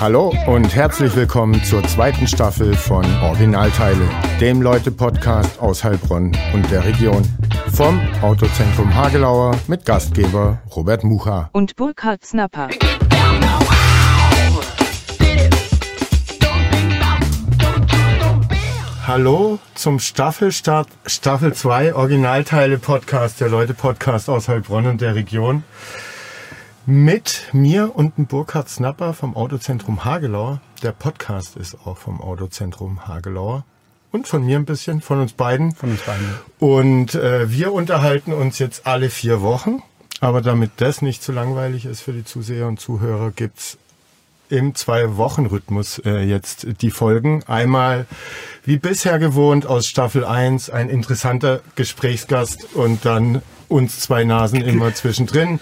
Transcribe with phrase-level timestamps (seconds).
[0.00, 4.08] Hallo und herzlich willkommen zur zweiten Staffel von Originalteile,
[4.40, 7.22] dem Leute-Podcast aus Heilbronn und der Region.
[7.74, 12.70] Vom Autozentrum Hagelauer mit Gastgeber Robert Mucha und Burkhard Snapper.
[19.06, 25.62] Hallo zum Staffelstart, Staffel 2 Originalteile Podcast, der Leute Podcast aus Heilbronn und der Region.
[26.90, 30.60] Mit mir und dem Burkhard Snapper vom Autozentrum Hagelauer.
[30.82, 33.64] Der Podcast ist auch vom Autozentrum Hagelauer.
[34.10, 35.72] Und von mir ein bisschen, von uns beiden.
[35.72, 36.26] Von uns beiden.
[36.58, 39.84] Und äh, wir unterhalten uns jetzt alle vier Wochen.
[40.18, 43.78] Aber damit das nicht zu langweilig ist für die Zuseher und Zuhörer, gibt's
[44.48, 47.44] im Zwei-Wochen-Rhythmus äh, jetzt die Folgen.
[47.44, 48.04] Einmal
[48.64, 54.92] wie bisher gewohnt aus Staffel 1 ein interessanter Gesprächsgast und dann uns zwei Nasen immer
[54.92, 55.60] zwischendrin.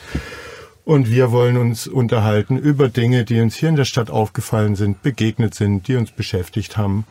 [0.88, 5.02] Und wir wollen uns unterhalten über Dinge, die uns hier in der Stadt aufgefallen sind,
[5.02, 7.05] begegnet sind, die uns beschäftigt haben.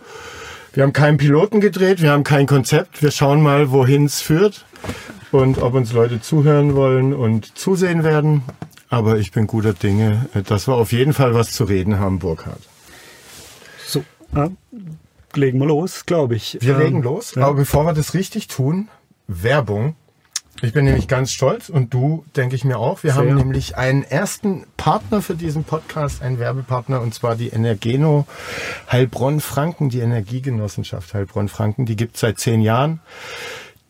[0.74, 3.04] Wir haben keinen Piloten gedreht, wir haben kein Konzept.
[3.04, 4.66] Wir schauen mal, wohin es führt
[5.32, 8.42] und ob uns Leute zuhören wollen und zusehen werden.
[8.90, 12.62] Aber ich bin guter Dinge, dass wir auf jeden Fall was zu reden haben, Burkhard.
[13.86, 14.04] So,
[14.34, 14.50] äh,
[15.36, 16.58] legen wir los, glaube ich.
[16.62, 17.36] Wir ähm, legen los.
[17.36, 17.44] Ja.
[17.44, 18.88] Aber bevor wir das richtig tun,
[19.28, 19.96] Werbung.
[20.62, 23.04] Ich bin nämlich ganz stolz und du, denke ich mir auch.
[23.04, 23.22] Wir Sehr.
[23.22, 28.26] haben nämlich einen ersten Partner für diesen Podcast, einen Werbepartner, und zwar die Energeno
[28.92, 31.86] Heilbronn-Franken, die Energiegenossenschaft Heilbronn-Franken.
[31.86, 33.02] Die gibt es seit zehn Jahren.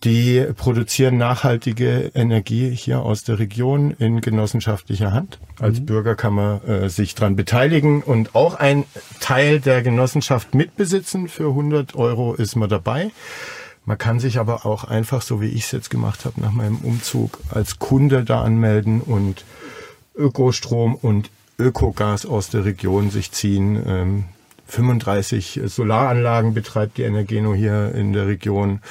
[0.03, 5.39] Die produzieren nachhaltige Energie hier aus der Region in genossenschaftlicher Hand.
[5.59, 5.85] Als mhm.
[5.87, 8.83] Bürger kann man äh, sich dran beteiligen und auch ein
[9.21, 11.29] Teil der Genossenschaft mitbesitzen.
[11.29, 13.11] Für 100 Euro ist man dabei.
[13.87, 16.75] Man kann sich aber auch einfach, so wie ich es jetzt gemacht habe, nach meinem
[16.79, 19.45] Umzug als Kunde da anmelden und
[20.13, 23.81] Ökostrom und Ökogas aus der Region sich ziehen.
[23.87, 24.23] Ähm,
[24.67, 28.81] 35 Solaranlagen betreibt die Energeno hier in der Region.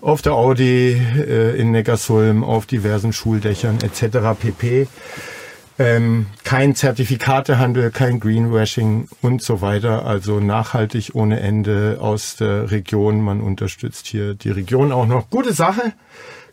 [0.00, 4.38] Auf der Audi, äh, in Neckarsulm, auf diversen Schuldächern etc.
[4.40, 4.86] pp
[5.78, 10.06] ähm, kein Zertifikatehandel, kein Greenwashing und so weiter.
[10.06, 13.20] Also nachhaltig ohne Ende aus der Region.
[13.20, 15.30] Man unterstützt hier die Region auch noch.
[15.30, 15.92] Gute Sache,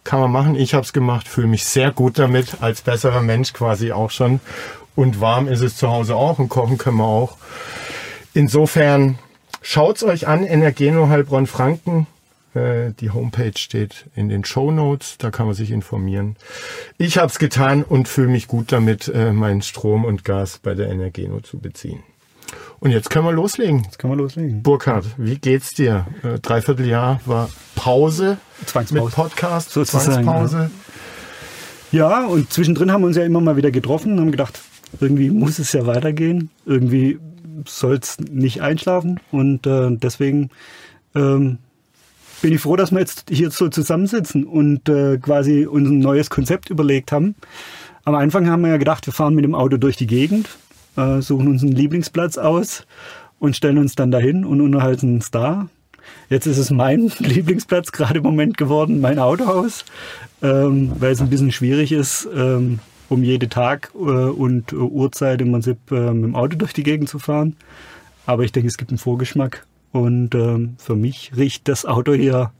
[0.03, 0.55] kann man machen.
[0.55, 4.39] Ich habe es gemacht, fühle mich sehr gut damit, als besserer Mensch quasi auch schon.
[4.95, 7.37] Und warm ist es zu Hause auch und kochen können wir auch.
[8.33, 9.19] Insofern
[9.61, 12.07] schaut's euch an, Energeno Heilbronn Franken.
[12.53, 16.35] Äh, die Homepage steht in den Show Notes, da kann man sich informieren.
[16.97, 20.73] Ich habe es getan und fühle mich gut damit, äh, meinen Strom und Gas bei
[20.73, 22.03] der Energeno zu beziehen.
[22.79, 23.83] Und jetzt können wir loslegen.
[23.83, 24.63] Jetzt können wir loslegen.
[24.63, 26.07] Burkhard, wie geht's dir?
[26.23, 29.05] Äh, dreiviertel Jahr war Pause Zwangspause.
[29.05, 30.71] mit Podcast, Sozusagen, Zwangspause.
[31.91, 32.21] Ja.
[32.21, 34.59] ja, und zwischendrin haben wir uns ja immer mal wieder getroffen und haben gedacht,
[34.99, 36.49] irgendwie muss es ja weitergehen.
[36.65, 37.19] Irgendwie
[37.65, 39.19] soll es nicht einschlafen.
[39.31, 40.49] Und äh, deswegen
[41.15, 41.59] ähm,
[42.41, 46.29] bin ich froh, dass wir jetzt hier so zusammensitzen und äh, quasi uns ein neues
[46.29, 47.35] Konzept überlegt haben.
[48.03, 50.49] Am Anfang haben wir ja gedacht, wir fahren mit dem Auto durch die Gegend,
[50.97, 52.85] äh, suchen uns einen Lieblingsplatz aus
[53.39, 55.69] und stellen uns dann dahin und unterhalten uns da.
[56.29, 59.85] Jetzt ist es mein Lieblingsplatz gerade im Moment geworden, mein Autohaus,
[60.41, 65.41] ähm, weil es ein bisschen schwierig ist, ähm, um jede Tag äh, und äh, Uhrzeit
[65.41, 67.55] im Prinzip äh, mit dem Auto durch die Gegend zu fahren.
[68.25, 72.51] Aber ich denke, es gibt einen Vorgeschmack und ähm, für mich riecht das Auto hier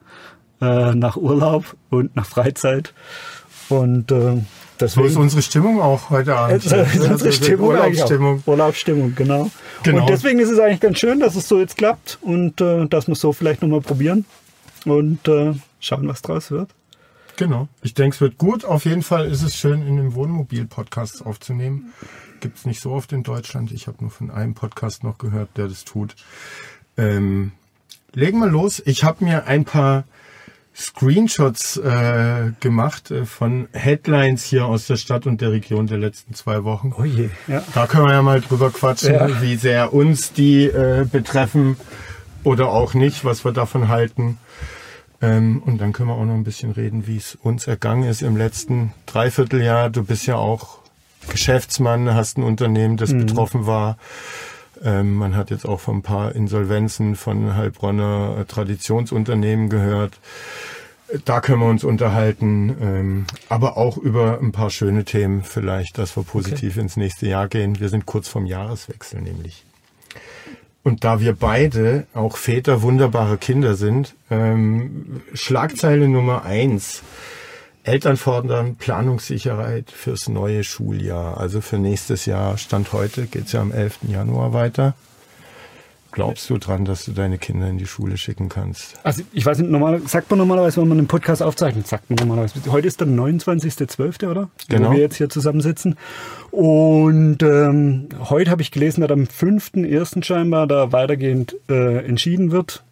[0.62, 2.94] äh, nach Urlaub und nach Freizeit.
[3.69, 4.42] Und äh,
[4.80, 6.66] deswegen, so ist unsere Stimmung auch heute Abend.
[6.72, 8.44] Äh, ist unsere also Stimmung Urlaubsstimmung.
[8.46, 9.50] Urlaubsstimmung, genau.
[9.84, 10.02] genau.
[10.02, 13.08] Und deswegen ist es eigentlich ganz schön, dass es so jetzt klappt und äh, dass
[13.08, 14.25] wir es so vielleicht nochmal probieren
[14.86, 16.70] und äh, schauen, was draus wird.
[17.38, 17.68] Genau.
[17.81, 18.66] Ich denke, es wird gut.
[18.66, 21.94] Auf jeden Fall ist es schön, in einem Wohnmobil-Podcast aufzunehmen.
[22.40, 23.72] Gibt es nicht so oft in Deutschland.
[23.72, 26.16] Ich habe nur von einem Podcast noch gehört, der das tut.
[26.97, 27.52] Ähm,
[28.13, 28.81] legen wir los.
[28.85, 30.03] Ich habe mir ein paar
[30.75, 36.34] Screenshots äh, gemacht äh, von Headlines hier aus der Stadt und der Region der letzten
[36.34, 36.94] zwei Wochen.
[36.97, 37.29] Oh je.
[37.47, 37.63] Ja.
[37.74, 39.41] Da können wir ja mal drüber quatschen, ja.
[39.41, 41.76] wie sehr uns die äh, betreffen
[42.43, 44.37] oder auch nicht, was wir davon halten.
[45.22, 48.22] Ähm, und dann können wir auch noch ein bisschen reden, wie es uns ergangen ist
[48.22, 49.90] im letzten Dreivierteljahr.
[49.90, 50.79] Du bist ja auch
[51.29, 53.26] Geschäftsmann, hast ein Unternehmen, das mhm.
[53.26, 53.97] betroffen war.
[54.84, 60.20] Ähm, man hat jetzt auch von ein paar Insolvenzen von Heilbronner äh, Traditionsunternehmen gehört.
[61.26, 66.16] Da können wir uns unterhalten, ähm, aber auch über ein paar schöne Themen vielleicht, dass
[66.16, 66.82] wir positiv okay.
[66.82, 67.80] ins nächste Jahr gehen.
[67.80, 69.66] Wir sind kurz vorm Jahreswechsel nämlich.
[70.84, 77.04] Und da wir beide auch Väter wunderbarer Kinder sind, ähm, Schlagzeile Nummer eins
[77.84, 81.38] Eltern fordern Planungssicherheit fürs neue Schuljahr.
[81.38, 84.00] Also für nächstes Jahr, Stand heute, geht's ja am 11.
[84.08, 84.94] Januar weiter.
[86.12, 88.96] Glaubst du dran, dass du deine Kinder in die Schule schicken kannst?
[89.04, 92.18] Also ich weiß nicht, normal, sagt man normalerweise, wenn man einen Podcast aufzeichnet, sagt man
[92.18, 92.60] normalerweise.
[92.70, 94.50] Heute ist der 29.12., oder?
[94.68, 94.90] Genau.
[94.90, 95.96] Wo wir jetzt hier zusammensitzen.
[96.52, 100.24] Und ähm, heute habe ich gelesen, dass am 5.1.
[100.24, 102.84] scheinbar da weitergehend äh, entschieden wird.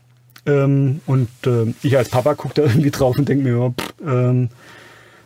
[0.46, 3.94] Ähm, und äh, ich als Papa gucke da irgendwie drauf und denke mir, ja, pff,
[4.08, 4.50] ähm,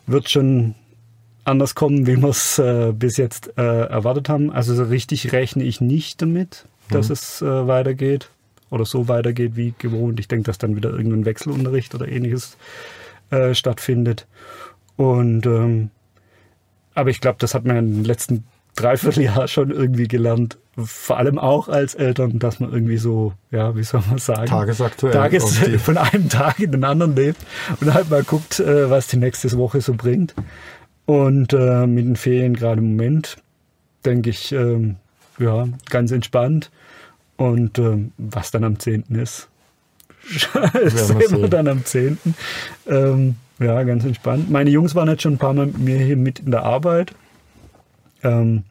[0.05, 0.75] wird schon
[1.45, 4.51] anders kommen, wie wir es äh, bis jetzt äh, erwartet haben.
[4.51, 8.29] Also so richtig rechne ich nicht damit, dass es äh, weitergeht
[8.69, 10.19] oder so weitergeht wie gewohnt.
[10.19, 12.57] Ich denke, dass dann wieder irgendein Wechselunterricht oder ähnliches
[13.29, 14.27] äh, stattfindet.
[14.95, 15.89] Und ähm,
[16.95, 18.43] aber ich glaube, das hat man in den letzten
[18.75, 20.57] Dreivierteljahr schon irgendwie gelernt.
[20.75, 25.13] Vor allem auch als Eltern, dass man irgendwie so, ja, wie soll man sagen, Tagesaktuell.
[25.13, 25.77] Tages irgendwie.
[25.77, 27.39] von einem Tag in den anderen lebt
[27.79, 30.33] und halt mal guckt, äh, was die nächste Woche so bringt.
[31.05, 33.37] Und äh, mit den Ferien gerade im Moment
[34.05, 34.95] denke ich, ähm,
[35.37, 36.71] ja, ganz entspannt.
[37.37, 39.03] Und ähm, was dann am 10.
[39.15, 39.49] ist,
[40.85, 42.17] sehen wir dann am 10.
[42.87, 44.49] Ähm, ja, ganz entspannt.
[44.49, 47.13] Meine Jungs waren jetzt schon ein paar Mal mit mir hier mit in der Arbeit.
[48.23, 48.63] Ähm,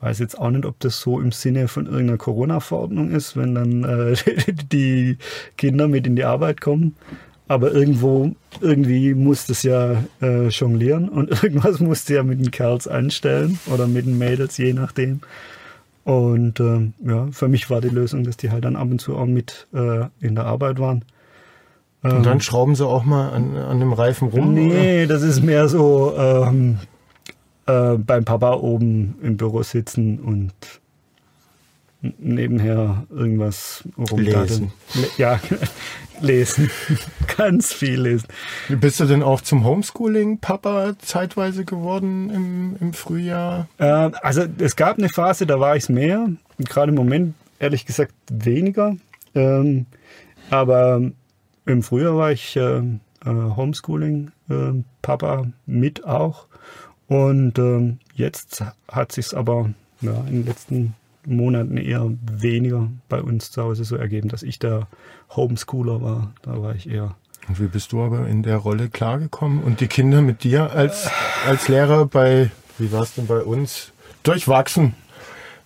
[0.00, 3.84] weiß jetzt auch nicht, ob das so im Sinne von irgendeiner Corona-Verordnung ist, wenn dann
[3.84, 4.16] äh,
[4.72, 5.16] die
[5.56, 6.96] Kinder mit in die Arbeit kommen.
[7.48, 12.88] Aber irgendwo, irgendwie muss das ja äh, jonglieren und irgendwas musste ja mit den Kerls
[12.88, 15.20] anstellen oder mit den Mädels, je nachdem.
[16.04, 19.16] Und ähm, ja, für mich war die Lösung, dass die halt dann ab und zu
[19.16, 21.04] auch mit äh, in der Arbeit waren.
[22.02, 24.54] Und dann schrauben sie auch mal an, an dem Reifen rum?
[24.54, 24.60] oder?
[24.60, 26.78] Nee, das ist mehr so ähm,
[27.72, 30.52] äh, beim Papa oben im Büro sitzen und
[32.18, 34.46] nebenher irgendwas rumdaddeln.
[34.46, 34.72] Lesen.
[34.94, 35.40] Le ja,
[36.20, 36.70] lesen.
[37.36, 38.26] Ganz viel lesen.
[38.68, 43.68] Bist du denn auch zum Homeschooling Papa zeitweise geworden im, im Frühjahr?
[43.78, 46.28] Äh, also es gab eine Phase, da war ich es mehr.
[46.58, 48.96] Gerade im Moment, ehrlich gesagt, weniger.
[49.34, 49.86] Ähm,
[50.50, 51.00] aber
[51.66, 52.84] im Frühjahr war ich äh, äh,
[53.24, 56.46] Homeschooling, äh, Papa mit auch.
[57.12, 59.70] Und ähm, jetzt hat sich aber
[60.00, 60.94] ja, in den letzten
[61.26, 64.88] Monaten eher weniger bei uns zu Hause so ergeben, dass ich der
[65.36, 66.32] Homeschooler war.
[66.40, 67.14] Da war ich eher
[67.48, 69.62] Und wie bist du aber in der Rolle klargekommen?
[69.62, 71.10] Und die Kinder mit dir als,
[71.46, 73.92] als Lehrer bei, wie war es denn bei uns?
[74.22, 74.94] Durchwachsen,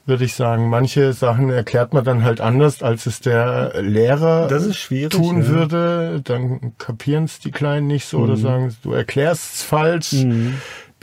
[0.04, 0.68] würde ich sagen.
[0.68, 5.42] Manche Sachen erklärt man dann halt anders, als es der Lehrer Das ist schwierig, tun
[5.42, 5.48] ja.
[5.48, 6.20] würde.
[6.24, 10.12] Dann kapieren es die Kleinen nicht so oder sagen, du erklärst es falsch.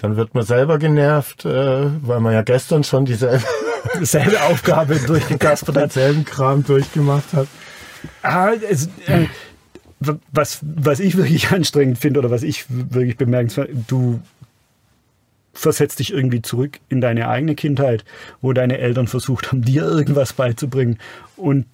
[0.04, 3.46] Dann wird man selber genervt, äh, weil man ja gestern schon dieselbe,
[4.02, 5.84] selbe Aufgabe durchgekaspert hat.
[5.96, 7.48] denselben Kram durchgemacht hat.
[8.22, 9.28] Ah, es, äh,
[10.02, 14.20] was, was ich wirklich anstrengend finde oder was ich wirklich bemerkenswert, du
[15.54, 18.04] versetzt dich irgendwie zurück in deine eigene Kindheit,
[18.42, 21.00] wo deine Eltern versucht haben, dir irgendwas beizubringen.
[21.38, 21.66] Und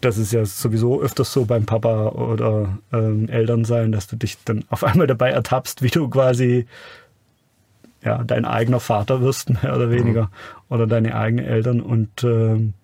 [0.00, 4.38] das ist ja sowieso öfters so beim Papa oder ähm, Eltern sein, dass du dich
[4.46, 6.66] dann auf einmal dabei ertappst, wie du quasi
[8.04, 10.30] ja, dein eigener Vater wirst, mehr oder weniger,
[10.68, 11.80] oder deine eigenen Eltern.
[11.80, 12.74] Und ähm,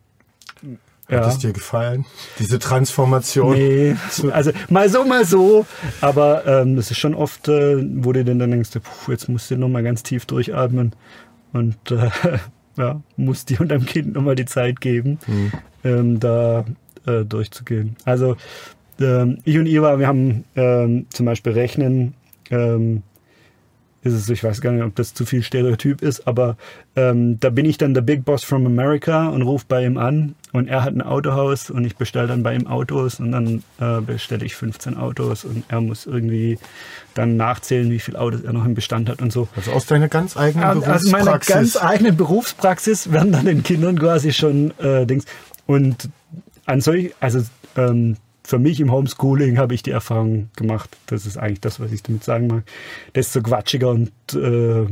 [0.63, 1.29] Hat ja.
[1.29, 2.05] es dir gefallen?
[2.39, 3.55] Diese Transformation?
[3.55, 3.97] Nee,
[4.31, 5.67] also mal so, mal so.
[6.01, 9.51] Aber ähm, das ist schon oft, äh, wo du dann, dann denkst, puh, jetzt musst
[9.51, 10.95] du nochmal ganz tief durchatmen
[11.53, 12.11] und äh,
[12.77, 15.19] ja, musst dir und deinem Kind nochmal die Zeit geben,
[15.85, 16.65] ähm, da
[17.07, 17.97] äh, durchzugehen.
[18.05, 18.37] Also
[19.01, 22.15] ähm, ich und Iva, wir haben ähm, zum Beispiel Rechnen,
[22.51, 23.03] ähm,
[24.05, 26.57] ist es, ich weiß gar nicht, ob das zu viel Stereotyp ist, aber
[26.95, 30.35] ähm, da bin ich dann der Big Boss from America und rufe bei ihm an
[30.53, 34.01] und er hat ein Autohaus und ich bestelle dann bei ihm Autos und dann äh,
[34.01, 36.59] bestelle ich 15 Autos und er muss irgendwie
[37.15, 39.49] dann nachzählen, wie viele Autos er noch im Bestand hat und so.
[39.57, 41.13] Also aus deiner ganz eigenen Also Berufspraxis.
[41.13, 45.25] meine ganz eigene Berufspraxis werden dann den Kindern quasi schon äh, Dings.
[45.67, 46.11] Und
[46.67, 47.41] an solch, also
[47.77, 51.93] ähm, für mich im Homeschooling habe ich die Erfahrung gemacht, das ist eigentlich das, was
[51.93, 52.65] ich damit sagen mag,
[53.15, 54.87] desto quatschiger und äh,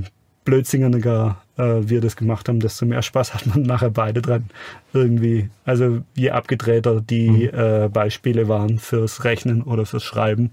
[0.45, 4.49] blödsinniger äh, wir das gemacht haben, desto mehr Spaß hat man nachher beide dran.
[4.93, 10.51] Irgendwie, also je abgedrehter die äh, Beispiele waren fürs Rechnen oder fürs Schreiben,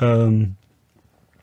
[0.00, 0.56] ähm,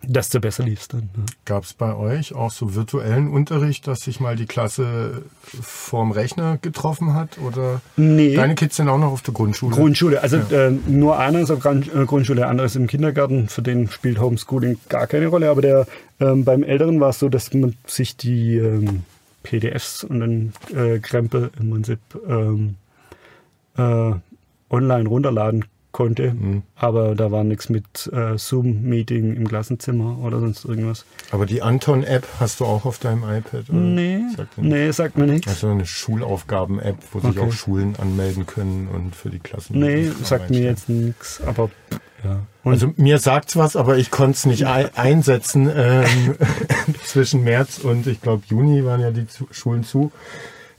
[0.04, 1.10] desto besser lief es dann.
[1.16, 1.26] Ne?
[1.46, 5.24] Gab es bei euch auch so virtuellen Unterricht, dass sich mal die Klasse
[5.62, 7.38] vorm Rechner getroffen hat?
[7.40, 8.36] Oder Nee.
[8.36, 9.76] deine Kids sind auch noch auf der Grundschule?
[9.76, 13.50] Grundschule, also äh, nur einer ist auf äh, Grundschule, der andere ist im Kindergarten.
[13.50, 15.50] Für den spielt Homeschooling gar keine Rolle.
[15.50, 15.86] Aber der
[16.20, 19.04] ähm, beim Älteren war es so, dass man sich die ähm,
[19.44, 22.76] PDFs und den äh, Krempel im Prinzip ähm,
[23.78, 24.14] äh,
[24.70, 25.66] online runterladen
[26.00, 26.32] konnte.
[26.32, 26.64] Mhm.
[26.78, 31.06] Aber da war nichts mit äh, Zoom-Meeting im Klassenzimmer oder sonst irgendwas.
[31.32, 33.70] Aber die Anton-App hast du auch auf deinem iPad?
[33.70, 33.78] Oder?
[33.78, 35.50] Nee, sagt nee, sagt mir nichts.
[35.50, 37.28] Also eine Schulaufgaben-App, wo okay.
[37.28, 39.78] sich auch Schulen anmelden können und für die Klassen.
[39.78, 41.70] Nee, sagt mir jetzt nichts, aber
[42.24, 42.44] ja.
[42.64, 44.66] also mir sagt's was, aber ich konnte es nicht
[44.96, 45.70] einsetzen.
[45.76, 46.36] Ähm,
[47.04, 50.14] zwischen März und ich glaube Juni waren ja die Schulen zu.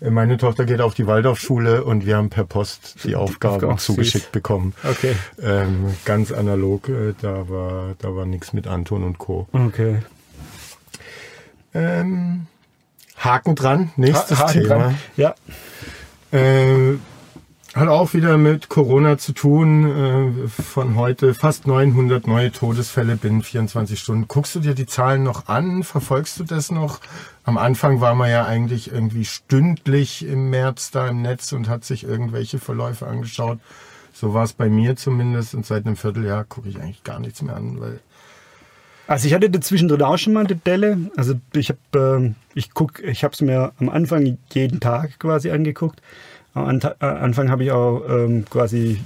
[0.00, 4.24] Meine Tochter geht auf die Waldorfschule und wir haben per Post die Aufgaben Ach, zugeschickt
[4.26, 4.32] süß.
[4.32, 4.74] bekommen.
[4.82, 5.14] Okay.
[5.42, 9.46] Ähm, ganz analog, äh, da war, da war nichts mit Anton und Co.
[9.52, 9.98] Okay.
[11.74, 12.46] Ähm,
[13.18, 14.74] Haken dran, nächstes ha Haken Thema.
[14.74, 14.98] Dran.
[15.16, 15.34] Ja.
[16.32, 16.94] Äh,
[17.74, 20.44] hat auch wieder mit Corona zu tun.
[20.44, 24.26] Äh, von heute fast 900 neue Todesfälle binnen 24 Stunden.
[24.26, 25.84] Guckst du dir die Zahlen noch an?
[25.84, 27.00] Verfolgst du das noch?
[27.44, 31.84] Am Anfang war man ja eigentlich irgendwie stündlich im März da im Netz und hat
[31.84, 33.60] sich irgendwelche Verläufe angeschaut.
[34.12, 35.54] So war es bei mir zumindest.
[35.54, 38.00] Und seit einem Vierteljahr gucke ich eigentlich gar nichts mehr an, weil
[39.06, 41.10] also ich hatte dazwischen auch schon mal eine Delle.
[41.16, 45.50] Also ich habe äh, ich guck, ich habe es mir am Anfang jeden Tag quasi
[45.50, 46.00] angeguckt.
[46.54, 48.98] Am äh, Anfang habe ich auch ähm, quasi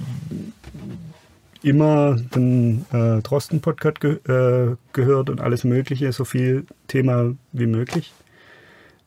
[1.61, 8.13] immer den äh, Drosten-Podcast ge äh, gehört und alles Mögliche, so viel Thema wie möglich.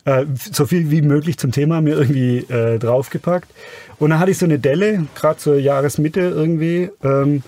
[0.05, 3.49] Äh, so viel wie möglich zum Thema mir irgendwie äh, draufgepackt.
[3.99, 6.91] Und dann hatte ich so eine Delle, gerade zur Jahresmitte irgendwie.
[7.03, 7.43] Ähm,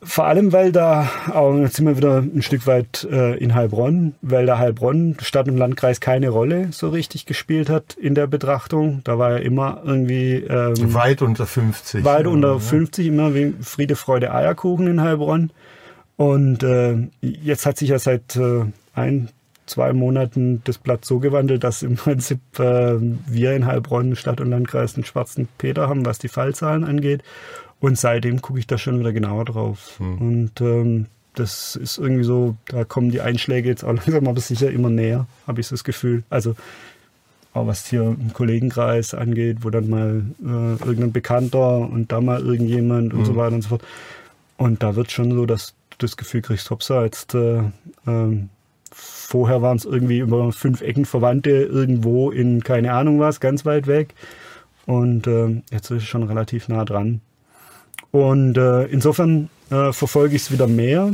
[0.00, 4.14] vor allem, weil da, auch jetzt sind wir wieder ein Stück weit äh, in Heilbronn,
[4.22, 9.00] weil da Heilbronn, Stadt und Landkreis, keine Rolle so richtig gespielt hat in der Betrachtung.
[9.02, 10.34] Da war ja immer irgendwie...
[10.34, 12.04] Ähm, weit unter 50.
[12.04, 15.50] Weit ja, unter 50, immer wie Friede, Freude, Eierkuchen in Heilbronn.
[16.16, 19.30] Und äh, jetzt hat sich ja seit äh, ein,
[19.66, 24.50] zwei Monaten das Blatt so gewandelt, dass im Prinzip äh, wir in Heilbronn, Stadt und
[24.50, 27.22] Landkreis, einen schwarzen Peter haben, was die Fallzahlen angeht.
[27.80, 29.94] Und seitdem gucke ich da schon wieder genauer drauf.
[29.98, 30.18] Hm.
[30.18, 34.70] Und ähm, das ist irgendwie so, da kommen die Einschläge jetzt auch langsam aber sicher
[34.70, 36.24] immer näher, habe ich so das Gefühl.
[36.30, 36.56] Also
[37.54, 42.40] auch was hier im Kollegenkreis angeht, wo dann mal äh, irgendein Bekannter und da mal
[42.40, 43.38] irgendjemand und so hm.
[43.38, 43.82] weiter und so fort.
[44.56, 47.62] Und da wird schon so, dass du das Gefühl kriegst, hoppsa, jetzt äh,
[48.06, 48.48] ähm,
[48.90, 53.86] vorher waren es irgendwie über fünf Ecken Verwandte irgendwo in keine Ahnung was, ganz weit
[53.86, 54.14] weg.
[54.86, 57.20] Und äh, jetzt ist es schon relativ nah dran.
[58.10, 61.12] Und äh, insofern äh, verfolge ich es wieder mehr.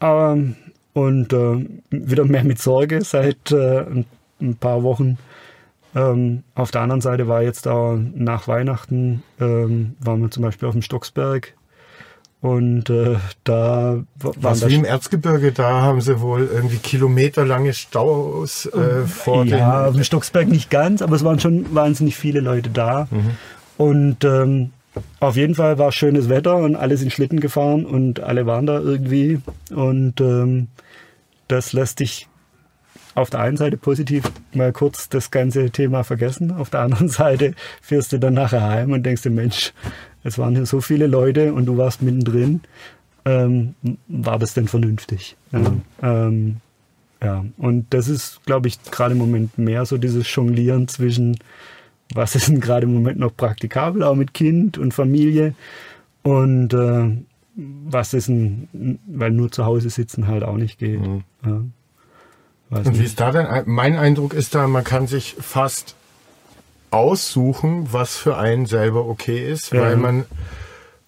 [0.00, 0.56] Ähm,
[0.92, 4.06] und äh, wieder mehr mit Sorge seit äh, ein,
[4.40, 5.18] ein, paar Wochen.
[5.94, 10.68] Ähm, auf der anderen Seite war jetzt da nach Weihnachten, ähm, waren wir zum Beispiel
[10.68, 11.54] auf dem Stocksberg
[12.42, 18.66] und äh, da waren Was wie im Erzgebirge, da haben sie wohl irgendwie kilometerlange Staus
[18.66, 22.70] äh, vor Ja, auf dem Stocksberg nicht ganz, aber es waren schon wahnsinnig viele Leute
[22.70, 23.08] da.
[23.10, 23.30] Mhm.
[23.76, 24.70] Und ähm,
[25.20, 28.80] auf jeden Fall war schönes Wetter und alle sind Schlitten gefahren und alle waren da
[28.80, 29.40] irgendwie.
[29.74, 30.68] Und ähm,
[31.48, 32.28] das lässt dich
[33.14, 36.52] auf der einen Seite positiv mal kurz das ganze Thema vergessen.
[36.52, 39.72] Auf der anderen Seite fährst du dann nachher heim und denkst dir, Mensch,
[40.22, 42.60] es waren hier so viele Leute und du warst mittendrin.
[43.24, 43.74] Ähm,
[44.06, 45.36] war das denn vernünftig?
[45.50, 45.82] Mhm.
[46.02, 46.56] Ähm,
[47.22, 51.38] ja, und das ist, glaube ich, gerade im Moment mehr so dieses Jonglieren zwischen
[52.14, 55.54] was ist denn gerade im Moment noch praktikabel, auch mit Kind und Familie.
[56.22, 57.16] Und äh,
[57.56, 61.00] was ist ein, weil nur zu Hause sitzen halt auch nicht geht.
[61.00, 61.24] Mhm.
[61.44, 61.62] Ja.
[62.70, 63.46] und wie ist da denn?
[63.66, 65.94] Mein Eindruck ist da, man kann sich fast
[66.90, 69.82] aussuchen, was für einen selber okay ist, ja.
[69.82, 70.24] weil man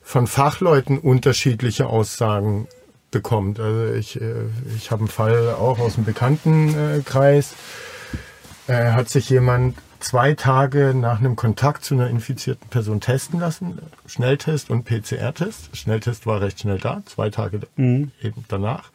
[0.02, 2.67] von Fachleuten unterschiedliche Aussagen
[3.11, 3.61] bekommt.
[3.61, 7.55] Also ich, äh, ich habe einen Fall auch aus dem Bekanntenkreis.
[8.67, 13.78] Äh, hat sich jemand zwei Tage nach einem Kontakt zu einer infizierten Person testen lassen.
[14.07, 15.76] Schnelltest und PCR-Test.
[15.76, 18.12] Schnelltest war recht schnell da, zwei Tage mhm.
[18.23, 18.90] eben danach.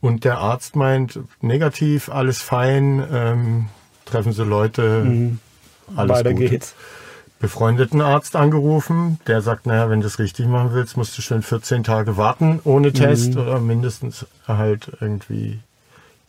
[0.00, 3.68] Und der Arzt meint, negativ, alles fein, ähm,
[4.04, 5.38] treffen Sie Leute, mhm.
[5.96, 6.50] alles Weiter gut.
[6.50, 6.74] geht's.
[7.38, 11.42] Befreundeten Arzt angerufen, der sagt, naja, wenn du es richtig machen willst, musst du schon
[11.42, 13.40] 14 Tage warten ohne Test mhm.
[13.40, 15.60] oder mindestens halt irgendwie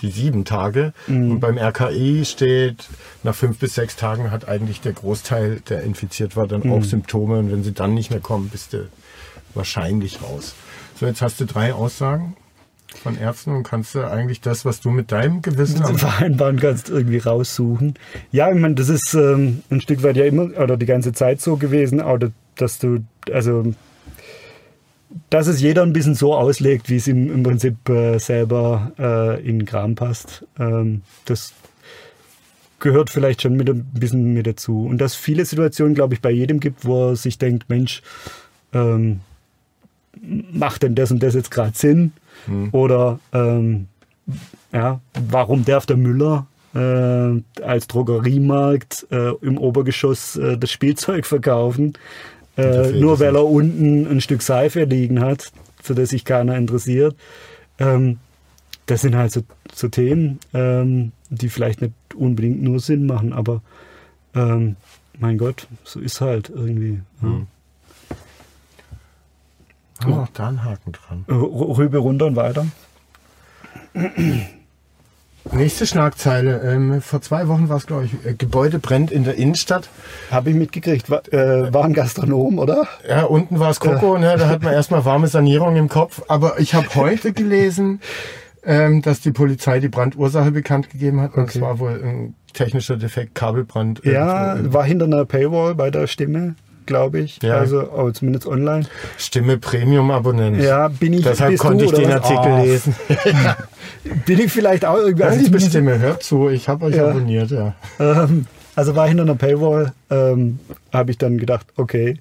[0.01, 0.93] die sieben Tage.
[1.07, 1.31] Mhm.
[1.31, 2.87] Und beim RKI steht,
[3.23, 6.73] nach fünf bis sechs Tagen hat eigentlich der Großteil, der infiziert war, dann mhm.
[6.73, 7.39] auch Symptome.
[7.39, 8.89] Und wenn sie dann nicht mehr kommen, bist du
[9.53, 10.55] wahrscheinlich raus.
[10.99, 12.35] So, jetzt hast du drei Aussagen
[13.03, 17.19] von Ärzten und kannst du eigentlich das, was du mit deinem Gewissen vereinbaren kannst, irgendwie
[17.19, 17.95] raussuchen.
[18.31, 21.41] Ja, ich meine, das ist ähm, ein Stück weit ja immer oder die ganze Zeit
[21.41, 22.17] so gewesen, auch
[22.55, 23.73] dass du, also
[25.29, 29.39] dass es jeder ein bisschen so auslegt, wie es ihm im Prinzip äh, selber äh,
[29.41, 30.45] in den Kram passt.
[30.59, 31.53] Ähm, das
[32.79, 34.85] gehört vielleicht schon mit ein bisschen mit dazu.
[34.85, 38.01] Und dass viele Situationen, glaube ich, bei jedem gibt, wo er sich denkt, Mensch,
[38.73, 39.21] ähm,
[40.21, 42.11] macht denn das und das jetzt gerade Sinn?
[42.45, 42.69] Hm.
[42.71, 43.87] Oder ähm,
[44.73, 44.99] ja,
[45.29, 51.93] warum darf der Müller äh, als Drogeriemarkt äh, im Obergeschoss äh, das Spielzeug verkaufen?
[52.57, 57.15] Äh, nur weil er unten ein Stück Seife liegen hat, für das sich keiner interessiert.
[57.79, 58.17] Ähm,
[58.87, 59.41] das sind halt so,
[59.73, 63.61] so Themen, ähm, die vielleicht nicht unbedingt nur Sinn machen, aber
[64.33, 64.75] ähm,
[65.19, 67.01] mein Gott, so ist halt irgendwie.
[67.21, 67.27] Ja.
[67.27, 67.47] Hm.
[70.05, 71.25] Oh, da einen Haken dran.
[71.27, 72.67] Rübe runter und weiter.
[75.51, 76.61] Nächste Schlagzeile.
[76.63, 79.89] Ähm, vor zwei Wochen war es, glaube ich, äh, Gebäude brennt in der Innenstadt.
[80.29, 81.09] Habe ich mitgekriegt.
[81.09, 82.87] War, äh, war ein Gastronom, oder?
[83.07, 84.35] Ja, unten war es Coco, ne?
[84.37, 86.21] da hat man erstmal warme Sanierung im Kopf.
[86.27, 88.01] Aber ich habe heute gelesen,
[88.63, 91.35] ähm, dass die Polizei die Brandursache bekannt gegeben hat.
[91.35, 91.59] Und okay.
[91.59, 94.03] zwar wohl ein technischer Defekt, Kabelbrand.
[94.03, 96.55] Ja, war hinter einer Paywall bei der Stimme
[96.87, 97.39] glaube ich.
[97.43, 97.57] Ja.
[97.57, 98.85] Also oh, zumindest online.
[99.17, 100.61] Stimme Premium-Abonnent.
[100.61, 101.23] Ja, bin ich.
[101.23, 102.63] Deshalb konnte ich den Artikel oh.
[102.63, 102.95] lesen.
[104.25, 105.23] bin ich vielleicht auch irgendwie.
[105.23, 107.09] Also liebe Stimme, hört zu, ich habe euch ja.
[107.09, 107.75] abonniert, ja.
[107.99, 110.59] Ähm, also war hinter einer Paywall, ähm,
[110.93, 112.19] habe ich dann gedacht, okay,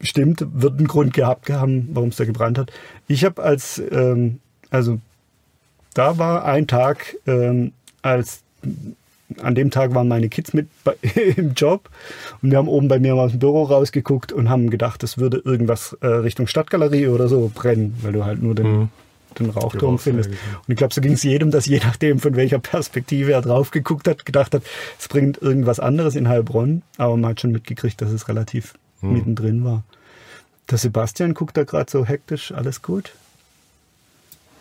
[0.00, 2.72] stimmt, wird einen Grund gehabt haben, warum es da gebrannt hat.
[3.08, 4.98] Ich habe als, ähm, also
[5.94, 7.72] da war ein Tag, ähm,
[8.02, 8.42] als
[9.42, 10.94] an dem Tag waren meine Kids mit bei,
[11.36, 11.90] im Job
[12.42, 15.18] und wir haben oben bei mir mal aus dem Büro rausgeguckt und haben gedacht, es
[15.18, 18.88] würde irgendwas äh, Richtung Stadtgalerie oder so brennen, weil du halt nur den, mhm.
[19.38, 20.30] den Rauchturm findest.
[20.30, 23.70] Und ich glaube, so ging es jedem, dass je nachdem, von welcher Perspektive er drauf
[23.70, 24.62] geguckt hat, gedacht hat,
[24.98, 29.12] es bringt irgendwas anderes in Heilbronn, aber man hat schon mitgekriegt, dass es relativ mhm.
[29.12, 29.84] mittendrin war.
[30.70, 33.12] Der Sebastian guckt da gerade so hektisch, alles gut?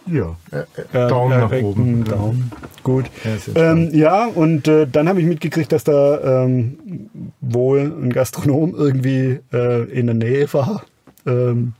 [0.10, 2.04] Ja, äh, äh, Daumen nach oben.
[2.04, 2.52] Daumen.
[2.84, 3.06] Gut.
[3.24, 7.10] Ja, ähm, ja und äh, dann habe ich mitgekriegt, dass da ähm,
[7.42, 10.84] wohl ein Gastronom irgendwie äh, in der Nähe war.
[11.26, 11.74] Ähm,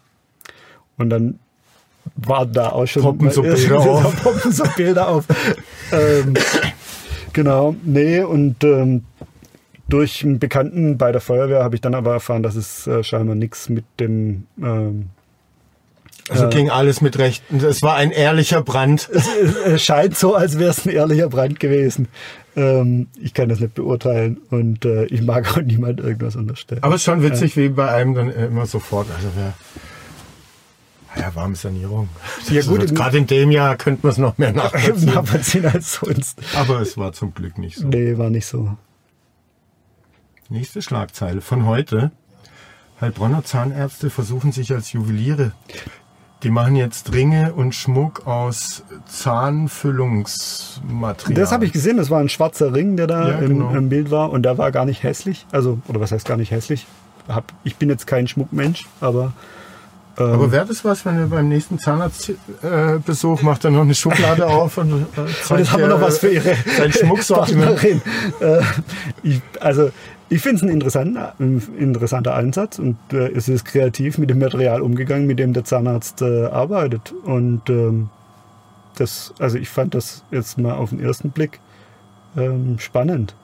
[0.98, 1.40] und dann
[2.16, 4.24] war da auch schon poppen so Bilder auf.
[4.24, 5.26] poppen so Bilder auf.
[5.92, 6.34] ähm,
[7.34, 9.04] genau, nee, und ähm,
[9.90, 13.36] durch einen Bekannten bei der Feuerwehr habe ich dann aber erfahren, dass es äh, scheinbar
[13.36, 15.10] nichts mit dem ähm,
[16.30, 17.44] also äh, ging alles mit Recht.
[17.52, 19.10] Es war ein ehrlicher Brand.
[19.12, 22.08] Es, scheint so, als wäre es ein ehrlicher Brand gewesen.
[22.56, 26.84] Ähm, ich kann das nicht beurteilen und äh, ich mag auch niemand irgendwas unterstellen.
[26.84, 29.08] Aber es ist schon witzig, äh, wie bei einem dann immer sofort.
[29.16, 29.54] Also wer,
[31.20, 32.10] ja, warme Sanierung.
[32.50, 35.06] Ja gut, also, gerade in dem Jahr könnte man es noch mehr nachvollziehen.
[35.14, 36.40] nachvollziehen als sonst.
[36.56, 37.88] Aber es war zum Glück nicht so.
[37.88, 38.78] Nee, war nicht so.
[40.50, 42.12] Nächste Schlagzeile von heute.
[43.02, 45.52] Heilbronner Zahnärzte versuchen sich als Juweliere.
[46.44, 51.34] Die machen jetzt Ringe und Schmuck aus Zahnfüllungsmaterial.
[51.34, 53.72] Das habe ich gesehen, das war ein schwarzer Ring, der da ja, genau.
[53.72, 55.48] im, im, Bild war und der war gar nicht hässlich.
[55.52, 56.86] Also, oder was heißt gar nicht hässlich?
[57.28, 59.34] Hab, ich bin jetzt kein Schmuckmensch, aber.
[60.20, 63.96] Ähm, aber wäre das was, wenn ihr beim nächsten Zahnarztbesuch äh, macht, dann noch eine
[63.96, 66.56] Schublade auf und äh, zeigt und jetzt haben wir noch was für ihre
[66.92, 67.84] Schmucksortiment.
[67.84, 68.02] äh,
[69.24, 69.90] ich, also
[70.30, 74.40] ich finde es ein interessanter, ein interessanter Ansatz und äh, es ist kreativ mit dem
[74.40, 77.14] Material umgegangen, mit dem der Zahnarzt äh, arbeitet.
[77.24, 78.10] Und ähm,
[78.96, 81.60] das, also ich fand das jetzt mal auf den ersten Blick
[82.36, 83.36] ähm, spannend.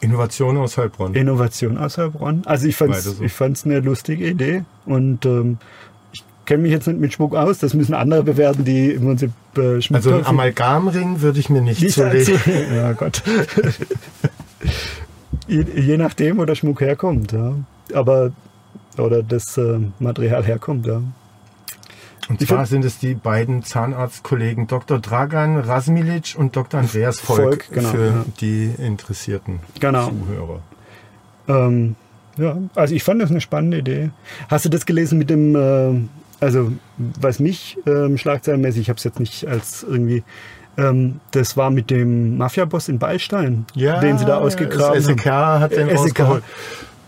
[0.00, 1.14] Innovation aus Heilbronn.
[1.14, 2.42] Innovation aus Heilbronn.
[2.44, 3.22] Also ich fand es so.
[3.22, 5.58] ich fand's eine lustige Idee und ähm,
[6.12, 9.30] ich kenne mich jetzt nicht mit Schmuck aus, das müssen andere bewerten, die im Prinzip
[9.56, 12.34] äh, Schmuck Also ein Amalgamring würde ich mir nicht, nicht zulegen.
[12.74, 13.22] Ja Gott.
[15.46, 17.54] je, je nachdem, wo der Schmuck herkommt, ja.
[17.94, 18.32] Aber,
[18.98, 21.02] oder das äh, Material herkommt, ja.
[22.28, 25.00] Und ich zwar sind es die beiden Zahnarztkollegen Dr.
[25.00, 26.80] Dragan Rasmilic und Dr.
[26.80, 28.24] Andreas Volk, Volk genau, für ja.
[28.40, 30.08] die interessierten genau.
[30.08, 30.60] Zuhörer.
[31.48, 31.96] Ähm,
[32.38, 34.10] ja, also ich fand das eine spannende Idee.
[34.48, 36.00] Hast du das gelesen mit dem, äh,
[36.40, 40.22] also was mich ähm, schlagzeilenmäßig, ich habe es jetzt nicht als irgendwie
[40.76, 45.26] ähm, das war mit dem Mafia-Boss in Beilstein, ja, den sie da ausgegraben das SEK
[45.26, 45.60] haben.
[45.60, 46.42] hat den SEK.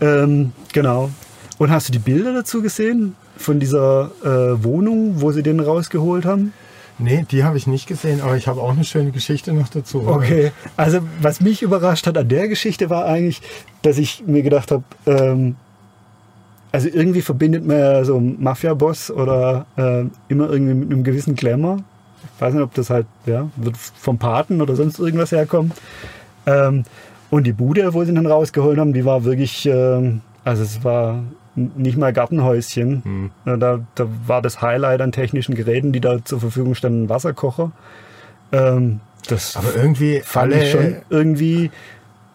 [0.01, 1.11] Ähm, genau.
[1.59, 6.25] Und hast du die Bilder dazu gesehen von dieser äh, Wohnung, wo sie den rausgeholt
[6.25, 6.53] haben?
[6.99, 10.07] Nee, die habe ich nicht gesehen, aber ich habe auch eine schöne Geschichte noch dazu.
[10.07, 13.43] Okay, also was mich überrascht hat an der Geschichte war eigentlich,
[13.83, 15.57] dass ich mir gedacht habe, ähm,
[16.71, 21.35] also irgendwie verbindet man ja so einen Mafia-Boss oder äh, immer irgendwie mit einem gewissen
[21.35, 21.83] Glamour
[22.35, 25.75] ich weiß nicht, ob das halt ja, wird vom Paten oder sonst irgendwas herkommt.
[26.47, 26.85] Ähm,
[27.31, 31.25] und die Bude, wo sie dann rausgeholt haben, die war wirklich, ähm, also es war
[31.57, 33.31] nicht mal Gartenhäuschen.
[33.45, 33.59] Mhm.
[33.61, 37.73] Da, da war das Highlight an technischen Geräten, die da zur Verfügung standen, ein Wasserkocher.
[38.53, 41.71] Ähm, das Aber irgendwie fand ich schon irgendwie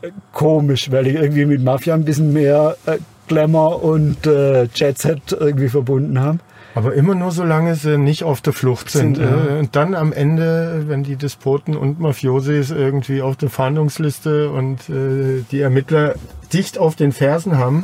[0.02, 2.98] äh, komisch, weil ich irgendwie mit Mafia ein bisschen mehr äh,
[3.28, 6.40] Glamour und äh, Jet Set irgendwie verbunden habe.
[6.76, 9.18] Aber immer nur, solange sie nicht auf der Flucht sind.
[9.18, 9.56] Sind, ja.
[9.56, 14.88] Äh, Und dann am Ende, wenn die Despoten und Mafiosis irgendwie auf der Fahndungsliste und
[14.90, 16.16] äh, die Ermittler
[16.54, 17.84] dicht auf den Fersen haben,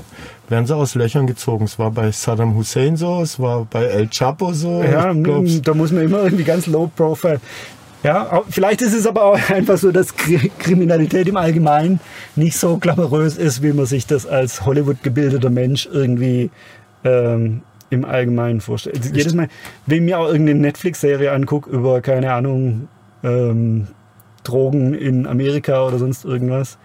[0.49, 1.65] werden sie aus Löchern gezogen.
[1.65, 4.83] Es war bei Saddam Hussein so, es war bei El Chapo so.
[4.83, 7.39] Ja, da muss man immer irgendwie ganz low profile.
[8.03, 11.99] Ja, vielleicht ist es aber auch einfach so, dass Kri- Kriminalität im Allgemeinen
[12.35, 16.51] nicht so glamourös ist, wie man sich das als Hollywood gebildeter Mensch irgendwie
[17.03, 18.97] ähm, im Allgemeinen vorstellt.
[18.97, 19.47] Also jedes Mal,
[19.85, 22.87] wenn ich mir auch irgendeine Netflix-Serie angucke über, keine Ahnung,
[23.23, 23.87] ähm,
[24.43, 26.77] Drogen in Amerika oder sonst irgendwas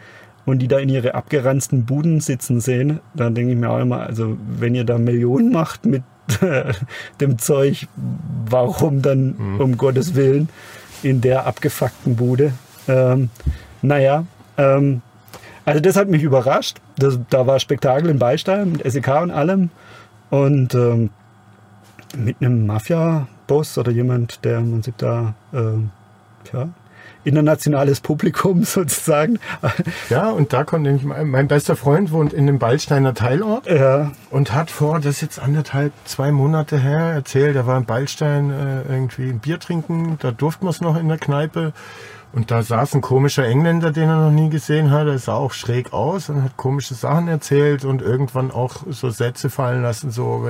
[0.47, 4.01] und die da in ihre abgeranzten Buden sitzen sehen, dann denke ich mir auch immer,
[4.01, 6.03] also wenn ihr da Millionen macht mit
[7.21, 7.87] dem Zeug,
[8.49, 10.49] warum dann um Gottes Willen
[11.03, 12.53] in der abgefuckten Bude?
[12.89, 13.31] Ähm,
[13.83, 14.25] naja,
[14.57, 15.03] ähm,
[15.65, 16.79] also das hat mich überrascht.
[16.97, 19.71] Das, da war Spektakel im Beistein mit SEK und allem.
[20.31, 21.11] Und ähm,
[22.17, 25.91] mit einem Mafia-Boss oder jemand, der man sich da, ähm,
[26.45, 26.69] tja,
[27.25, 29.39] internationales Publikum sozusagen.
[30.09, 34.13] Ja, und da kommt nämlich mein, mein bester Freund wohnt in dem Beilsteiner Teilort ja,
[34.31, 38.51] und hat vor, das ist jetzt anderthalb, zwei Monate her, erzählt, er war in Beilstein
[38.51, 41.73] äh, irgendwie ein Bier trinken, da durften wir es noch in der Kneipe.
[42.33, 45.09] Und da saß ein komischer Engländer, den er noch nie gesehen hat.
[45.09, 49.51] Er sah auch schräg aus und hat komische Sachen erzählt und irgendwann auch so Sätze
[49.51, 50.49] fallen lassen, so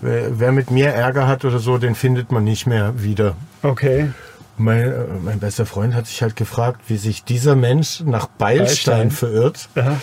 [0.00, 3.36] wer, wer, mit mir Ärger hat oder so, den findet man nicht mehr wieder.
[3.62, 4.10] okay.
[4.58, 9.08] Mein, äh, mein bester Freund hat sich halt gefragt, wie sich dieser Mensch nach Beilstein,
[9.08, 9.10] Beilstein.
[9.10, 9.68] verirrt.
[9.74, 10.00] Ja.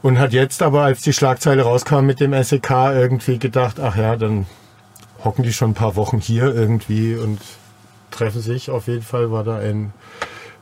[0.00, 4.16] Und hat jetzt aber, als die Schlagzeile rauskam mit dem SEK, irgendwie gedacht, ach ja,
[4.16, 4.46] dann
[5.22, 7.40] hocken die schon ein paar Wochen hier irgendwie und
[8.10, 8.70] treffen sich.
[8.70, 9.92] Auf jeden Fall war da ein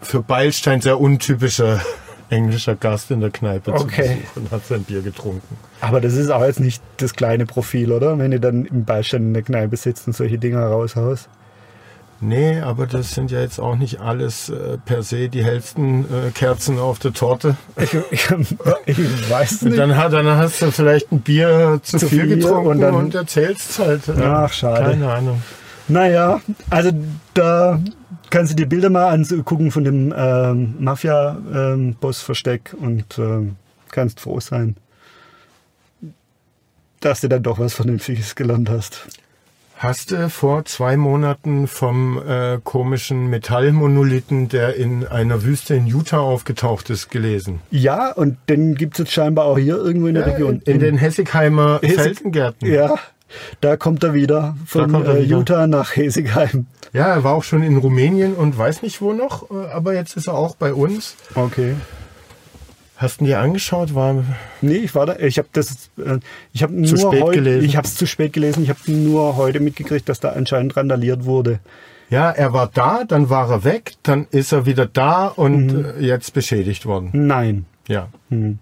[0.00, 1.80] für Beilstein sehr untypischer
[2.30, 4.18] englischer Gast in der Kneipe zu Okay.
[4.20, 5.56] Besuch und hat sein Bier getrunken.
[5.80, 8.18] Aber das ist auch jetzt nicht das kleine Profil, oder?
[8.18, 11.28] Wenn ihr dann im Beistein in der Kneipe sitzt und solche Dinger raushaust.
[12.20, 16.30] Nee, aber das sind ja jetzt auch nicht alles äh, per se die hellsten äh,
[16.32, 17.54] Kerzen auf der Torte.
[17.76, 18.28] Ich, ich,
[18.86, 19.78] ich weiß Und nicht.
[19.78, 23.14] dann, hat- dann hast du vielleicht ein Bier zu, Zu viel, viel getrunken und und,
[23.14, 24.02] dann- erzählst halt.
[24.08, 24.44] ja.
[24.46, 24.82] Ach, schade.
[24.90, 25.42] Keine Ahnung.
[25.88, 26.90] Naja, also
[27.34, 27.80] da
[28.30, 33.56] kannst du dir Bilder mal angucken von dem ähm, Mafia-Boss-Versteck und ähm,
[33.90, 34.76] kannst froh sein,
[37.00, 39.06] dass du dann doch was Vernünftiges gelernt hast.
[39.76, 46.18] Hast du vor zwei Monaten vom äh, komischen Metallmonolithen, der in einer Wüste in Utah
[46.18, 47.60] aufgetaucht ist, gelesen?
[47.70, 50.60] Ja, und den gibt es jetzt scheinbar auch hier irgendwo in der Region.
[50.64, 52.68] In, in den Hessigheimer Hessig- Felgengärten.
[52.68, 52.96] Ja,
[53.60, 55.38] da kommt er wieder von er äh, wieder.
[55.38, 56.66] Utah nach Hesigheim.
[56.92, 60.16] Ja, er war auch schon in Rumänien und weiß nicht wo noch, äh, aber jetzt
[60.16, 61.16] ist er auch bei uns.
[61.34, 61.74] Okay.
[62.98, 63.94] Hast du ihn dir angeschaut?
[63.94, 64.24] War
[64.60, 65.16] Nee, ich war da.
[65.20, 65.90] Ich habe das.
[65.98, 66.18] Äh,
[66.52, 67.38] ich habe nur spät heute.
[67.38, 67.64] gelesen.
[67.64, 68.64] Ich habe es zu spät gelesen.
[68.64, 71.60] Ich habe nur heute mitgekriegt, dass da anscheinend randaliert wurde.
[72.10, 76.00] ja, er war da, dann war er weg, dann ist er wieder da und äh,
[76.00, 77.10] jetzt beschädigt worden.
[77.12, 77.66] Nein.
[77.86, 78.08] Ja.
[78.30, 78.58] Hm.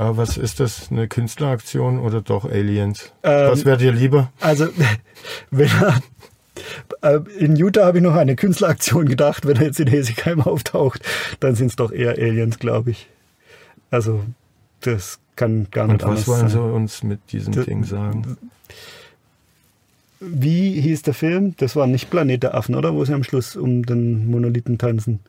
[0.00, 0.90] Aber was ist das?
[0.90, 3.12] Eine Künstleraktion oder doch Aliens?
[3.22, 4.32] Ähm, was wäre dir lieber?
[4.40, 4.68] Also,
[5.50, 6.00] wenn er,
[7.02, 9.46] äh, in Utah habe ich noch eine Künstleraktion gedacht.
[9.46, 11.02] Wenn er jetzt in Hesigheim auftaucht,
[11.40, 13.08] dann sind es doch eher Aliens, glaube ich.
[13.90, 14.24] Also,
[14.80, 16.50] das kann gar Und nicht was anders wollen sein.
[16.50, 18.38] sie uns mit diesem D- Ding sagen?
[20.20, 21.54] Wie hieß der Film?
[21.58, 22.94] Das war nicht Planet der Affen, oder?
[22.94, 25.20] Wo sie am Schluss um den Monolithen tanzen.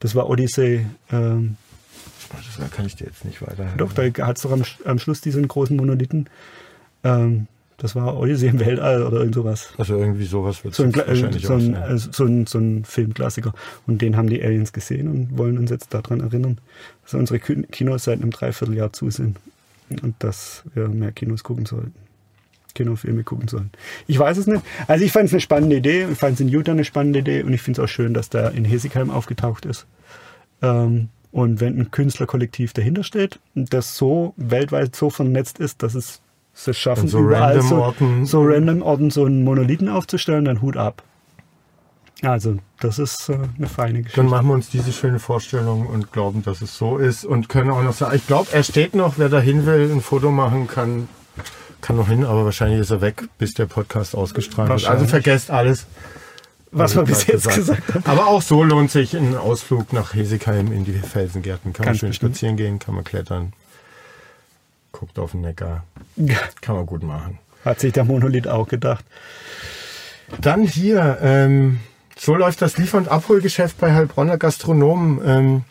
[0.00, 0.86] Das war Odyssey.
[1.10, 1.56] Ähm,
[2.58, 3.78] Das kann ich dir jetzt nicht weiterhelfen.
[3.78, 6.28] doch, da hat es doch am, am Schluss diesen großen Monolithen.
[7.04, 7.46] Ähm,
[7.78, 9.68] das war Odyssey im Weltall oder irgend sowas.
[9.76, 11.74] Also irgendwie sowas wird So ein, es Kla- wahrscheinlich so, ein, sein.
[11.76, 13.52] also so, ein, so ein Filmklassiker.
[13.86, 16.58] Und den haben die Aliens gesehen und wollen uns jetzt daran erinnern,
[17.02, 19.36] dass unsere Kin- Kinos seit einem Dreivierteljahr zu sind.
[20.02, 21.92] Und dass wir mehr Kinos gucken sollten.
[22.74, 23.70] Kinofilme gucken sollen.
[24.06, 24.62] Ich weiß es nicht.
[24.86, 26.06] Also ich fand es eine spannende Idee.
[26.10, 27.42] Ich fand es in Utah eine spannende Idee.
[27.42, 29.86] Und ich finde es auch schön, dass der in Hesigheim aufgetaucht ist.
[30.62, 36.22] Ähm, und wenn ein Künstlerkollektiv dahinter steht das so weltweit so vernetzt ist, dass es
[36.54, 40.62] es schaffen, so überall random so, Orten- so random Orten so einen Monolithen aufzustellen, dann
[40.62, 41.02] Hut ab.
[42.22, 44.22] Also, das ist äh, eine feine Geschichte.
[44.22, 47.68] Dann machen wir uns diese schöne Vorstellung und glauben, dass es so ist und können
[47.68, 50.66] auch noch sagen, ich glaube, er steht noch, wer da hin will, ein Foto machen
[50.66, 51.08] kann,
[51.82, 54.88] kann noch hin, aber wahrscheinlich ist er weg, bis der Podcast ausgestrahlt wird.
[54.88, 55.86] Also vergesst alles.
[56.78, 58.04] Was wir bis jetzt gesagt haben.
[58.06, 61.72] Aber auch so lohnt sich ein Ausflug nach Hesigheim in die Felsengärten.
[61.72, 62.36] Kann man Ganz schön bestimmt.
[62.36, 63.52] spazieren gehen, kann man klettern.
[64.92, 65.84] Guckt auf den Neckar.
[66.60, 67.38] Kann man gut machen.
[67.64, 69.04] Hat sich der Monolith auch gedacht.
[70.40, 71.80] Dann hier, ähm,
[72.18, 75.20] so läuft das Liefer- und Abholgeschäft bei Heilbronner Gastronomen.
[75.24, 75.64] Ähm,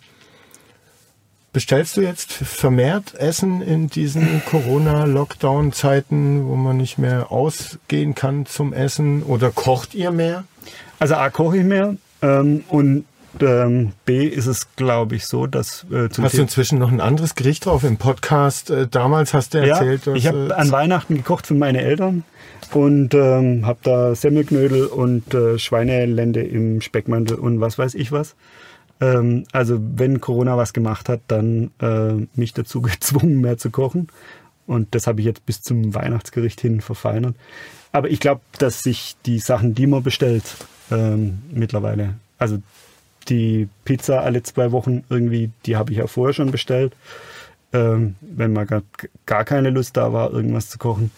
[1.54, 8.74] Bestellst du jetzt vermehrt Essen in diesen Corona-Lockdown-Zeiten, wo man nicht mehr ausgehen kann zum
[8.74, 9.24] Essen?
[9.24, 10.44] Oder kocht ihr mehr?
[11.00, 11.96] Also A, koche ich mehr.
[12.22, 13.06] Ähm, und
[13.42, 15.86] ähm, B ist es, glaube ich, so, dass...
[15.92, 18.70] Äh, hast du inzwischen noch ein anderes Gericht drauf im Podcast?
[18.70, 20.20] Äh, damals hast du erzählt, ja, dass...
[20.20, 22.24] ich habe äh, an Weihnachten gekocht für meine Eltern
[22.74, 28.36] und ähm, habe da Semmelknödel und äh, Schweinelende im Speckmantel und was weiß ich was.
[29.02, 34.08] Ähm, also wenn Corona was gemacht hat, dann äh, mich dazu gezwungen, mehr zu kochen.
[34.68, 37.36] Und das habe ich jetzt bis zum Weihnachtsgericht hin verfeinert.
[37.92, 40.44] Aber ich glaube, dass sich die Sachen, die man bestellt,
[40.92, 42.62] ähm, mittlerweile, also
[43.30, 46.94] die Pizza alle zwei Wochen irgendwie, die habe ich ja vorher schon bestellt,
[47.74, 48.84] ähm, wenn mal gar,
[49.26, 51.12] gar keine Lust da war, irgendwas zu kochen.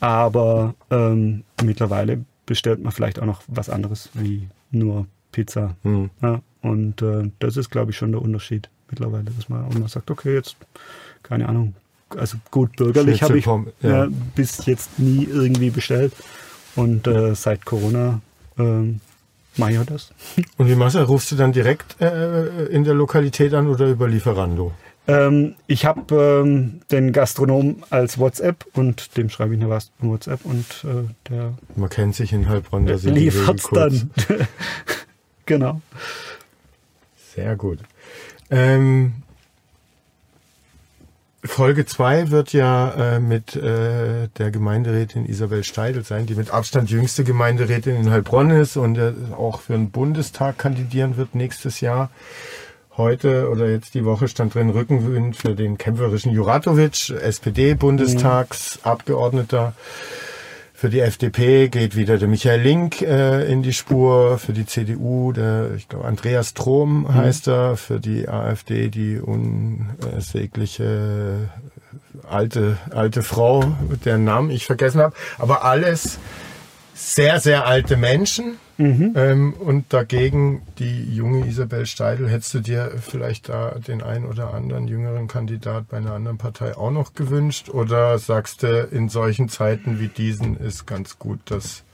[0.00, 5.76] Aber ähm, mittlerweile bestellt man vielleicht auch noch was anderes wie nur Pizza.
[5.82, 6.10] Mhm.
[6.20, 9.88] Ja, und äh, das ist, glaube ich, schon der Unterschied mittlerweile, dass man auch mal
[9.88, 10.56] sagt, okay, jetzt,
[11.22, 11.74] keine Ahnung,
[12.16, 13.46] also gut bürgerlich habe ich
[13.80, 14.08] ja.
[14.34, 16.12] bis jetzt nie irgendwie bestellt.
[16.76, 18.20] Und äh, seit Corona
[18.58, 18.94] äh,
[19.56, 20.12] mache ich das.
[20.58, 21.00] Und wie machst du?
[21.00, 24.72] Rufst du dann direkt äh, in der Lokalität an oder über Lieferando?
[25.06, 30.64] Ähm, ich habe ähm, den Gastronom als WhatsApp und dem schreibe ich eine WhatsApp und
[30.84, 31.52] äh, der.
[31.76, 34.10] Man kennt sich in Heilbronn, da sind liefert dann.
[35.46, 35.82] genau.
[37.34, 37.80] Sehr gut.
[38.50, 39.23] Ähm,
[41.46, 46.88] Folge 2 wird ja äh, mit äh, der Gemeinderätin Isabel Steidel sein, die mit Abstand
[46.90, 52.08] jüngste Gemeinderätin in Heilbronn ist und äh, auch für den Bundestag kandidieren wird nächstes Jahr.
[52.96, 59.68] Heute oder jetzt die Woche stand drin Rückenwind für den kämpferischen Juratovic, SPD-Bundestagsabgeordneter.
[59.68, 59.74] Mhm.
[60.76, 64.38] Für die FDP geht wieder der Michael Link äh, in die Spur.
[64.38, 67.14] Für die CDU, der, ich glaube, Andreas Trom mhm.
[67.14, 67.76] heißt er.
[67.76, 70.68] Für die AfD die unsägliche
[72.28, 75.14] alte, alte Frau, deren Namen ich vergessen habe.
[75.38, 76.18] Aber alles
[76.92, 78.58] sehr, sehr alte Menschen.
[78.76, 79.12] Mhm.
[79.16, 82.28] Ähm, und dagegen die junge Isabel Steidel.
[82.28, 86.76] Hättest du dir vielleicht da den einen oder anderen jüngeren Kandidat bei einer anderen Partei
[86.76, 87.68] auch noch gewünscht?
[87.68, 91.84] Oder sagst du, in solchen Zeiten wie diesen ist ganz gut, dass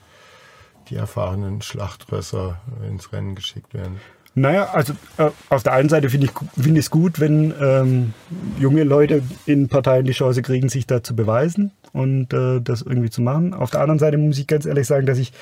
[0.89, 4.01] die erfahrenen Schlachtrösser ins Rennen geschickt werden?
[4.35, 8.15] Naja, also äh, auf der einen Seite finde ich find es gut, wenn ähm,
[8.59, 13.11] junge Leute in Parteien die Chance kriegen, sich da zu beweisen und äh, das irgendwie
[13.11, 13.55] zu machen.
[13.55, 15.33] Auf der anderen Seite muss ich ganz ehrlich sagen, dass ich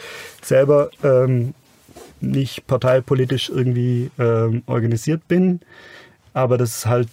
[0.43, 1.55] selber ähm,
[2.21, 5.61] nicht parteipolitisch irgendwie ähm, organisiert bin,
[6.33, 7.09] aber das halt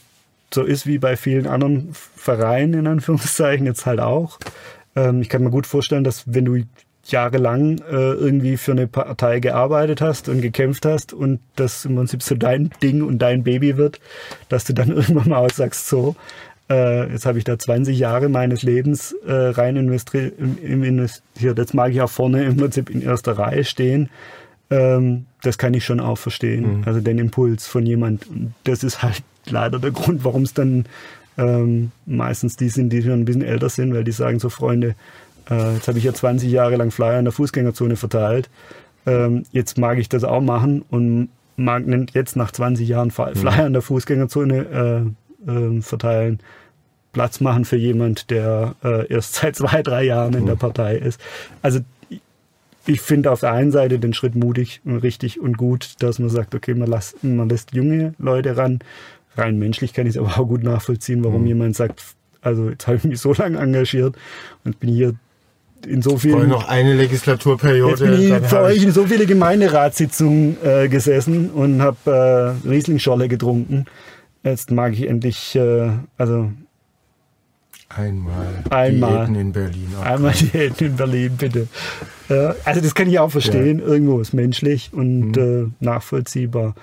[0.53, 4.39] so ist wie bei vielen anderen Vereinen in Anführungszeichen jetzt halt auch.
[4.95, 6.63] Ähm, ich kann mir gut vorstellen, dass wenn du
[7.11, 12.23] jahrelang äh, irgendwie für eine Partei gearbeitet hast und gekämpft hast und das im Prinzip
[12.23, 13.99] so dein Ding und dein Baby wird,
[14.49, 16.15] dass du dann irgendwann mal aussagst, so,
[16.69, 21.91] äh, jetzt habe ich da 20 Jahre meines Lebens äh, rein investiert, investiert, jetzt mag
[21.91, 24.09] ich auch vorne im Prinzip in erster Reihe stehen.
[24.71, 26.83] Ähm, das kann ich schon auch verstehen, mhm.
[26.85, 28.25] also den Impuls von jemand.
[28.63, 30.85] Das ist halt leider der Grund, warum es dann
[31.37, 34.95] ähm, meistens die sind, die schon ein bisschen älter sind, weil die sagen so, Freunde,
[35.49, 38.49] äh, jetzt habe ich ja 20 Jahre lang Flyer in der Fußgängerzone verteilt.
[39.05, 43.35] Ähm, jetzt mag ich das auch machen und mag jetzt nach 20 Jahren mhm.
[43.35, 45.13] Flyer in der Fußgängerzone
[45.47, 46.39] äh, äh, verteilen.
[47.13, 50.59] Platz machen für jemand, der äh, erst seit zwei, drei Jahren in der mhm.
[50.59, 51.19] Partei ist.
[51.61, 51.79] Also
[52.87, 56.29] ich finde auf der einen Seite den Schritt mutig und richtig und gut, dass man
[56.29, 58.79] sagt, okay, man, lässt, man lässt junge Leute ran.
[59.37, 61.47] Rein menschlich kann ich es aber auch gut nachvollziehen, warum mhm.
[61.47, 62.03] jemand sagt,
[62.41, 64.15] also jetzt habe ich mich so lange engagiert
[64.63, 65.15] und bin hier
[65.85, 66.49] in so vielen.
[66.49, 68.05] noch eine Legislaturperiode.
[68.05, 73.27] Jetzt bin ich für euch in so viele Gemeinderatssitzungen äh, gesessen und habe äh, Rieslingscholle
[73.27, 73.85] getrunken.
[74.43, 76.51] Jetzt mag ich endlich, äh, also
[77.89, 79.87] Einmal, einmal Diäten in Berlin.
[79.97, 81.67] Auch einmal Diäten in Berlin, bitte.
[82.29, 83.79] Äh, also das kann ich auch verstehen.
[83.79, 83.85] Ja.
[83.85, 85.73] Irgendwo ist menschlich und mhm.
[85.79, 86.75] äh, nachvollziehbar.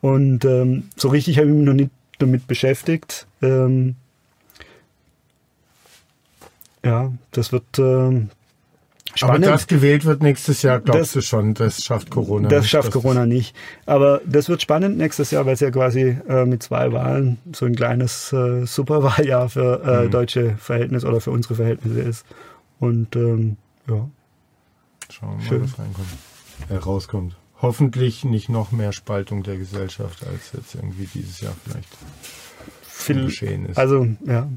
[0.00, 3.26] Und ähm, so richtig habe ich mich noch nicht damit beschäftigt.
[3.42, 3.96] Ähm,
[6.84, 8.30] ja, das wird ähm,
[9.14, 9.44] Spannend.
[9.44, 12.70] Aber das gewählt wird nächstes Jahr, glaubst das, du schon, das schafft Corona Das nicht,
[12.70, 13.54] schafft Corona nicht.
[13.86, 17.66] Aber das wird spannend nächstes Jahr, weil es ja quasi äh, mit zwei Wahlen so
[17.66, 20.10] ein kleines äh, Superwahljahr für äh, mhm.
[20.10, 22.26] deutsche Verhältnisse oder für unsere Verhältnisse ist.
[22.80, 23.56] Und ähm,
[23.88, 24.08] ja.
[25.10, 26.08] Schauen wir mal, was reinkommt.
[26.68, 27.36] Äh, rauskommt.
[27.62, 31.88] Hoffentlich nicht noch mehr Spaltung der Gesellschaft, als jetzt irgendwie dieses Jahr vielleicht
[32.82, 33.78] Viel, geschehen ist.
[33.78, 34.48] Also, ja.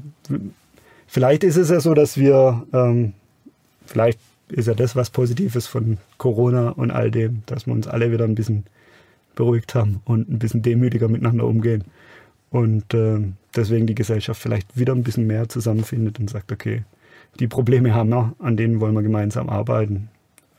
[1.06, 3.14] Vielleicht ist es ja so, dass wir ähm,
[3.86, 4.18] vielleicht
[4.50, 8.24] ist ja das was Positives von Corona und all dem, dass wir uns alle wieder
[8.24, 8.64] ein bisschen
[9.34, 11.84] beruhigt haben und ein bisschen demütiger miteinander umgehen.
[12.50, 13.20] und äh,
[13.54, 16.84] deswegen die Gesellschaft vielleicht wieder ein bisschen mehr zusammenfindet und sagt, okay,
[17.38, 20.08] die Probleme haben wir, an denen wollen wir gemeinsam arbeiten.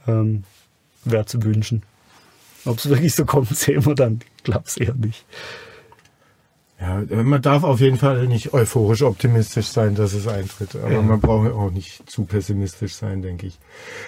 [0.07, 0.43] Ähm,
[1.05, 1.83] Wäre zu wünschen.
[2.65, 4.19] Ob es wirklich so kommt, sehen wir dann.
[4.37, 5.25] Ich glaube es eher nicht.
[6.81, 10.77] Ja, man darf auf jeden Fall nicht euphorisch optimistisch sein, dass es eintritt.
[10.77, 11.01] Aber ja.
[11.01, 13.59] man braucht auch nicht zu pessimistisch sein, denke ich.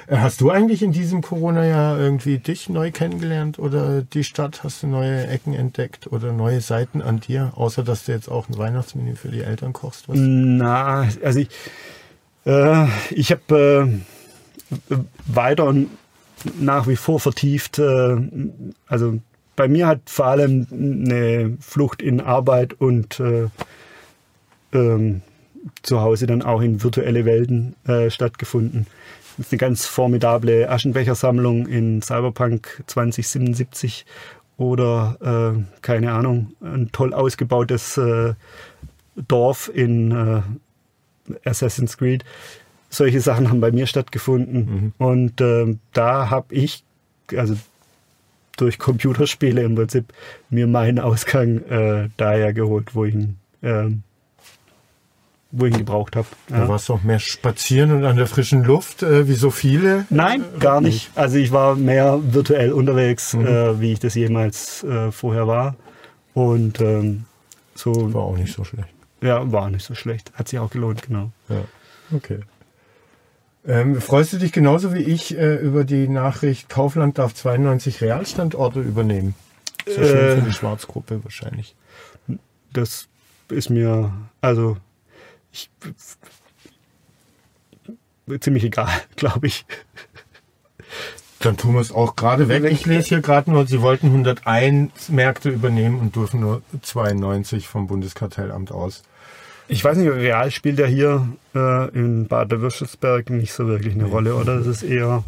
[0.07, 4.63] Äh, hast du eigentlich in diesem Corona-Jahr irgendwie dich neu kennengelernt oder die Stadt?
[4.63, 7.51] Hast du neue Ecken entdeckt oder neue Seiten an dir?
[7.55, 10.07] Außer, dass du jetzt auch ein Weihnachtsmenü für die Eltern kochst?
[10.07, 10.15] Was?
[10.17, 11.49] Na, also ich,
[12.45, 13.99] äh, ich habe
[14.89, 15.89] äh, weiter und
[16.57, 18.15] nach wie vor vertieft, äh,
[18.88, 19.19] also
[19.55, 23.47] bei mir hat vor allem eine Flucht in Arbeit und äh,
[24.73, 25.21] ähm,
[25.83, 28.87] zu Hause dann auch in virtuelle Welten äh, stattgefunden.
[29.37, 34.05] Das ist eine ganz formidable Aschenbechersammlung in Cyberpunk 2077
[34.57, 38.33] oder äh, keine Ahnung, ein toll ausgebautes äh,
[39.15, 40.41] Dorf in äh,
[41.49, 42.23] Assassin's Creed.
[42.89, 44.93] Solche Sachen haben bei mir stattgefunden.
[44.99, 45.05] Mhm.
[45.05, 46.83] Und äh, da habe ich,
[47.35, 47.55] also
[48.62, 50.13] durch Computerspiele im Prinzip
[50.50, 53.89] mir meinen Ausgang äh, daher geholt, wo ich ihn, äh,
[55.52, 56.28] wo ich ihn gebraucht habe.
[56.50, 56.60] Ja.
[56.60, 60.06] Da warst du auch mehr spazieren und an der frischen Luft, äh, wie so viele?
[60.10, 61.10] Nein, gar nicht.
[61.15, 63.47] Also ich war mehr virtuell unterwegs, mhm.
[63.47, 65.76] Äh, wie ich das jemals äh, vorher war.
[66.34, 67.26] Und ähm,
[67.76, 68.13] so.
[68.13, 68.93] War auch nicht so schlecht.
[69.21, 70.32] Ja, war nicht so schlecht.
[70.36, 71.32] Hat sich auch gelohnt, genau.
[71.50, 71.63] Ja,
[72.15, 72.39] okay.
[73.67, 78.80] Ähm, freust du dich genauso wie ich äh, über die Nachricht, Kaufland darf 92 Realstandorte
[78.80, 79.36] übernehmen?
[79.86, 81.76] Das ist äh, für die Schwarzgruppe wahrscheinlich.
[82.74, 83.08] Das
[83.50, 84.78] ist mir, also
[85.52, 85.69] ich,
[88.39, 89.65] ziemlich egal, glaube ich.
[91.39, 92.63] Dann tun wir es auch gerade weg.
[92.65, 97.88] Ich lese hier gerade nur, sie wollten 101 Märkte übernehmen und dürfen nur 92 vom
[97.88, 99.04] Bundeskartellamt aus.
[99.71, 104.03] Ich weiß nicht, real spielt ja hier äh, in Bad Würschelsberg nicht so wirklich eine
[104.03, 104.12] nee.
[104.12, 104.57] Rolle, oder?
[104.57, 105.23] Das ist eher.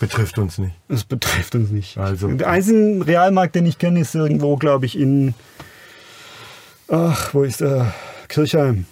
[0.00, 0.74] Betrifft uns nicht.
[0.88, 1.96] Es betrifft uns nicht.
[1.96, 2.26] Also.
[2.32, 5.34] Der einzige Realmarkt, den ich kenne, ist irgendwo, glaube ich, in.
[6.88, 7.94] Ach, wo ist der?
[8.26, 8.86] Kirchheim,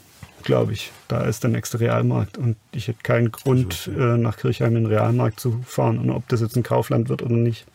[0.45, 0.93] glaube ich.
[1.09, 2.39] Da ist der nächste Realmarkt.
[2.39, 5.99] Und ich hätte keinen Grund, äh, nach Kirchheim in den Realmarkt zu fahren.
[5.99, 7.67] Und ob das jetzt ein Kaufland wird oder nicht.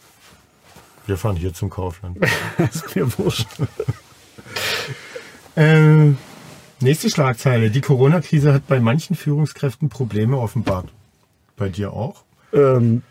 [1.05, 2.17] Wir fahren hier zum Kaufland.
[2.57, 3.49] das ist mir wurscht.
[5.57, 6.17] ähm.
[6.81, 7.69] Nächste Schlagzeile.
[7.69, 10.89] Die Corona-Krise hat bei manchen Führungskräften Probleme offenbart.
[11.57, 12.23] Bei dir auch?
[12.53, 13.01] Ähm,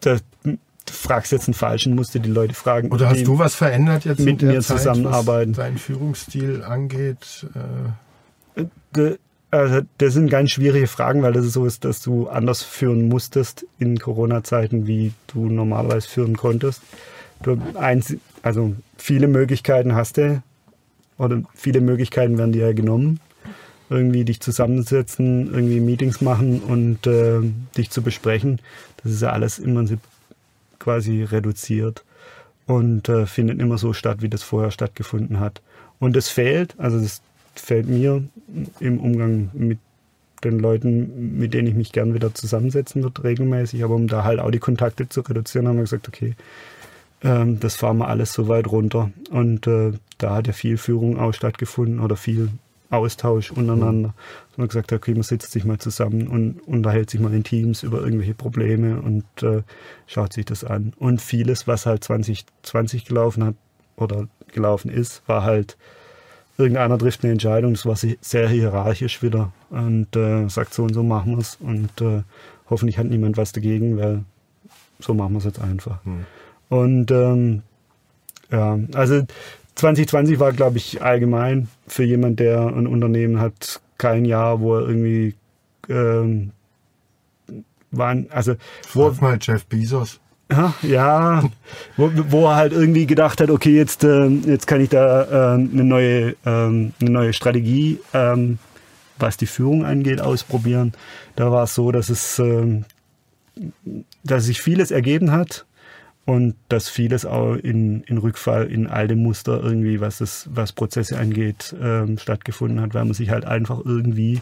[0.00, 2.90] da, du fragst jetzt einen Falschen, musst du die Leute fragen.
[2.90, 5.52] Oder hast du was verändert jetzt mit mir Zeit, zusammenarbeiten?
[5.52, 7.46] Was deinen Führungsstil angeht?
[8.94, 9.16] Äh?
[9.50, 13.66] Also, das sind ganz schwierige Fragen, weil das so ist, dass du anders führen musstest
[13.80, 16.82] in Corona-Zeiten, wie du normalerweise führen konntest.
[17.42, 20.42] Du eins, also viele Möglichkeiten hast du,
[21.20, 23.20] oder viele Möglichkeiten werden dir ja genommen.
[23.90, 27.40] Irgendwie dich zusammensetzen, irgendwie Meetings machen und äh,
[27.76, 28.60] dich zu besprechen.
[29.02, 29.98] Das ist ja alles im
[30.78, 32.04] quasi reduziert
[32.66, 35.60] und äh, findet immer so statt, wie das vorher stattgefunden hat.
[35.98, 37.20] Und es fehlt, also das
[37.54, 38.22] fällt mir
[38.78, 39.78] im Umgang mit
[40.42, 43.84] den Leuten, mit denen ich mich gern wieder zusammensetzen würde, regelmäßig.
[43.84, 46.34] Aber um da halt auch die Kontakte zu reduzieren, haben wir gesagt, okay,
[47.22, 49.10] ähm, das fahren wir alles so weit runter.
[49.30, 52.50] Und äh, da hat ja viel Führung auch stattgefunden oder viel
[52.90, 54.08] Austausch untereinander.
[54.08, 54.12] Mhm.
[54.48, 57.44] Dass man gesagt hat, okay, man sitzt sich mal zusammen und unterhält sich mal in
[57.44, 59.62] Teams über irgendwelche Probleme und äh,
[60.06, 60.92] schaut sich das an.
[60.98, 63.54] Und vieles, was halt 2020 gelaufen hat
[63.96, 65.76] oder gelaufen ist, war halt,
[66.58, 71.02] irgendeiner trifft eine Entscheidung, das war sehr hierarchisch wieder und äh, sagt so und so
[71.02, 72.22] machen wir es und äh,
[72.68, 74.24] hoffentlich hat niemand was dagegen, weil
[74.98, 76.04] so machen wir es jetzt einfach.
[76.04, 76.26] Mhm.
[76.70, 77.62] Und ähm,
[78.50, 79.22] ja, also
[79.74, 84.88] 2020 war, glaube ich, allgemein für jemand, der ein Unternehmen hat, kein Jahr, wo er
[84.88, 85.34] irgendwie
[85.88, 86.52] ähm,
[87.90, 88.54] waren, also
[88.94, 90.20] wo mal Jeff Bezos.
[90.50, 91.44] Ja, ja
[91.96, 95.54] wo, wo, er halt irgendwie gedacht hat, okay, jetzt, äh, jetzt kann ich da äh,
[95.54, 98.58] eine, neue, äh, eine neue Strategie, ähm,
[99.18, 100.92] was die Führung angeht, ausprobieren.
[101.36, 102.84] Da war es so, dass es, ähm,
[104.22, 105.66] dass sich vieles ergeben hat
[106.30, 111.18] und dass vieles auch in, in Rückfall in alte Muster irgendwie, was das, was Prozesse
[111.18, 114.40] angeht, ähm, stattgefunden hat, weil man sich halt einfach irgendwie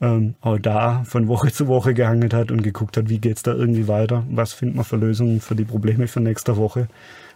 [0.00, 3.42] ähm, auch da von Woche zu Woche gehangelt hat und geguckt hat, wie geht es
[3.42, 6.88] da irgendwie weiter, was findet man für Lösungen für die Probleme für nächste Woche.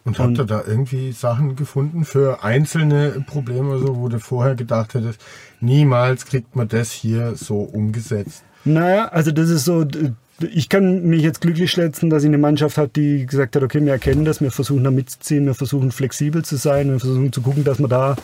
[0.06, 4.54] Und, und habt ihr da irgendwie Sachen gefunden für einzelne Probleme, so, wo du vorher
[4.54, 5.20] gedacht hättest,
[5.60, 8.44] niemals kriegt man das hier so umgesetzt?
[8.64, 9.84] Naja, also das ist so
[10.40, 13.84] ich kann mich jetzt glücklich schätzen, dass ich eine Mannschaft habe, die gesagt hat, okay,
[13.84, 17.42] wir erkennen das, wir versuchen da mitzuziehen, wir versuchen flexibel zu sein, wir versuchen zu
[17.42, 18.16] gucken, dass wir da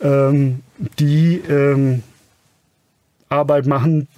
[0.00, 0.60] ähm,
[0.98, 2.02] die ähm,
[3.28, 4.08] Arbeit machen,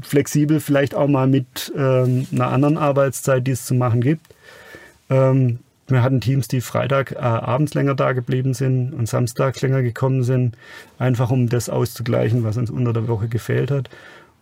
[0.00, 4.26] flexibel vielleicht auch mal mit ähm, einer anderen Arbeitszeit, die es zu machen gibt.
[5.10, 5.58] Ähm,
[5.88, 10.22] wir hatten Teams, die Freitag äh, abends länger da geblieben sind und samstags länger gekommen
[10.22, 10.56] sind,
[10.98, 13.90] einfach um das auszugleichen, was uns unter der Woche gefehlt hat.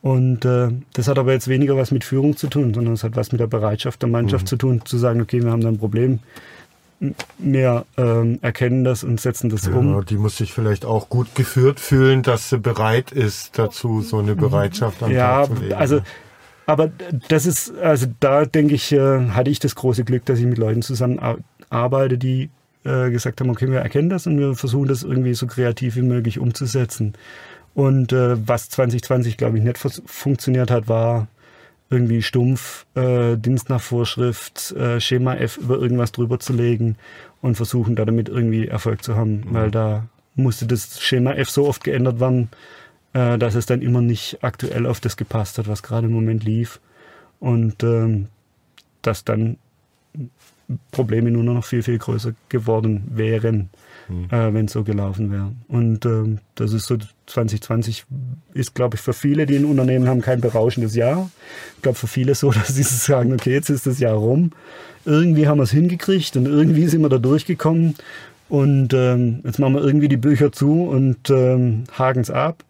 [0.03, 3.17] Und äh, das hat aber jetzt weniger was mit Führung zu tun, sondern es hat
[3.17, 4.49] was mit der Bereitschaft der Mannschaft mhm.
[4.49, 6.21] zu tun, zu sagen, okay, wir haben da ein Problem,
[7.39, 10.05] wir ähm, erkennen das und setzen das ja, um.
[10.05, 14.37] Die muss sich vielleicht auch gut geführt fühlen, dass sie bereit ist dazu, so eine
[14.37, 15.75] Bereitschaft an ja, zu legen.
[15.75, 16.01] Also,
[16.67, 16.91] aber
[17.29, 20.59] das ist, also da denke ich, äh, hatte ich das große Glück, dass ich mit
[20.59, 21.19] Leuten zusammen
[21.71, 22.51] arbeite, die
[22.85, 26.03] äh, gesagt haben, okay, wir erkennen das und wir versuchen das irgendwie so kreativ wie
[26.03, 27.15] möglich umzusetzen.
[27.75, 31.29] Und äh, was 2020, glaube ich, nicht funktioniert hat, war
[31.89, 36.97] irgendwie stumpf äh, Dienst nach Vorschrift, äh, Schema F über irgendwas drüber zu legen
[37.43, 39.45] und versuchen da damit irgendwie Erfolg zu haben, mhm.
[39.55, 40.07] weil da
[40.37, 42.49] musste das Schema F so oft geändert werden,
[43.13, 46.45] äh, dass es dann immer nicht aktuell auf das gepasst hat, was gerade im Moment
[46.45, 46.81] lief.
[47.41, 48.29] Und ähm,
[49.03, 49.57] dass dann
[50.93, 53.71] Probleme nur noch viel, viel größer geworden wären
[54.11, 54.25] mhm.
[54.31, 55.53] äh, wenn es so gelaufen wäre.
[55.69, 56.97] Und ähm, das ist so
[57.27, 58.05] 2020
[58.55, 61.31] ist, glaube ich, für viele, die ein Unternehmen haben, kein berauschendes Jahr.
[61.77, 64.53] Ich glaube, für viele so, dass sie sagen, okay, jetzt ist das Jahr rum.
[65.05, 67.95] Irgendwie haben wir es hingekriegt und irgendwie sind wir da durchgekommen.
[68.49, 72.65] Und ähm, jetzt machen wir irgendwie die Bücher zu und ähm, haken es ab.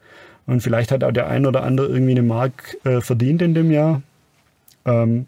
[0.47, 3.71] Und vielleicht hat auch der ein oder andere irgendwie eine Mark äh, verdient in dem
[3.71, 4.03] Jahr.
[4.85, 5.27] Ähm,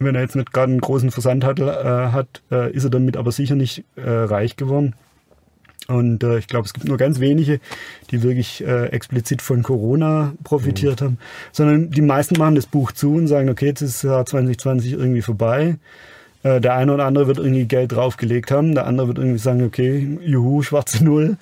[0.00, 3.32] wenn er jetzt nicht gerade einen großen Versandhandel äh, hat, äh, ist er damit aber
[3.32, 4.94] sicher nicht äh, reich geworden.
[5.88, 7.60] Und äh, ich glaube, es gibt nur ganz wenige,
[8.10, 11.04] die wirklich äh, explizit von Corona profitiert mhm.
[11.04, 11.18] haben,
[11.50, 14.92] sondern die meisten machen das Buch zu und sagen, okay, jetzt ist das Jahr 2020
[14.92, 15.76] irgendwie vorbei.
[16.42, 19.64] Äh, der eine oder andere wird irgendwie Geld draufgelegt haben, der andere wird irgendwie sagen,
[19.64, 21.36] okay, juhu, schwarze Null,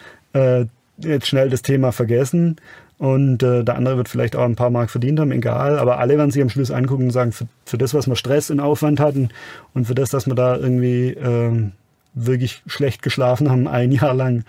[1.04, 2.56] jetzt schnell das Thema vergessen.
[2.98, 5.78] Und äh, der andere wird vielleicht auch ein paar Mark verdient haben, egal.
[5.78, 8.50] Aber alle werden sich am Schluss angucken und sagen, für, für das, was wir Stress
[8.50, 9.30] und Aufwand hatten
[9.72, 11.72] und für das, dass wir da irgendwie ähm,
[12.12, 14.44] wirklich schlecht geschlafen haben, ein Jahr lang,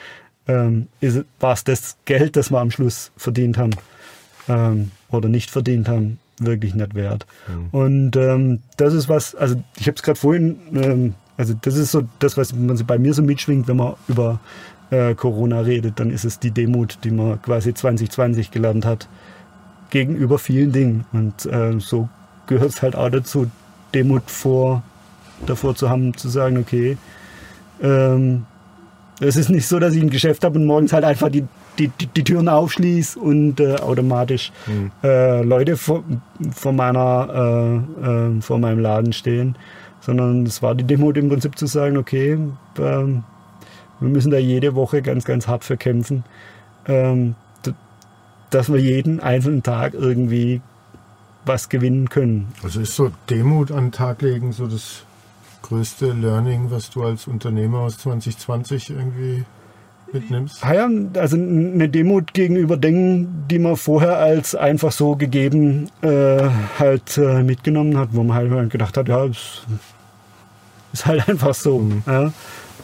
[0.48, 0.88] ähm,
[1.40, 3.72] war es das Geld, das wir am Schluss verdient haben
[4.50, 7.26] ähm, oder nicht verdient haben, wirklich nicht wert.
[7.48, 7.68] Mhm.
[7.72, 11.92] Und ähm, das ist was, also ich habe es gerade vorhin, ähm, also das ist
[11.92, 14.40] so das, was man bei mir so mitschwingt, wenn man über
[14.92, 19.08] äh, Corona redet, dann ist es die Demut, die man quasi 2020 gelernt hat,
[19.90, 21.06] gegenüber vielen Dingen.
[21.12, 22.10] Und äh, so
[22.48, 23.50] gehört es halt auch dazu,
[23.94, 24.84] Demut vor,
[25.46, 26.98] davor zu haben, zu sagen, okay,
[27.82, 28.46] ähm,
[29.20, 31.46] es ist nicht so, dass ich ein Geschäft habe und morgens halt einfach die,
[31.78, 34.92] die, die, die Türen aufschließe und äh, automatisch mhm.
[35.04, 36.04] äh, Leute vor,
[36.54, 39.56] vor, meiner, äh, äh, vor meinem Laden stehen,
[40.00, 42.38] sondern es war die Demut im Prinzip zu sagen, okay,
[42.80, 43.24] ähm,
[44.02, 46.24] wir müssen da jede Woche ganz, ganz hart für kämpfen,
[46.88, 47.36] ähm,
[48.50, 50.62] dass wir jeden einzelnen Tag irgendwie
[51.46, 52.50] was gewinnen können.
[52.64, 55.04] Also ist so Demut an den Tag legen so das
[55.62, 59.46] größte Learning, was du als Unternehmer aus 2020 irgendwie
[60.14, 60.64] mitnimmst?
[60.64, 67.18] Ja, also eine Demut gegenüber Dingen, die man vorher als einfach so gegeben äh, halt
[67.18, 69.62] äh, mitgenommen hat, wo man halt gedacht hat, ja, es
[70.94, 71.80] ist halt einfach so.
[71.80, 72.04] Mhm.
[72.06, 72.34] Ja.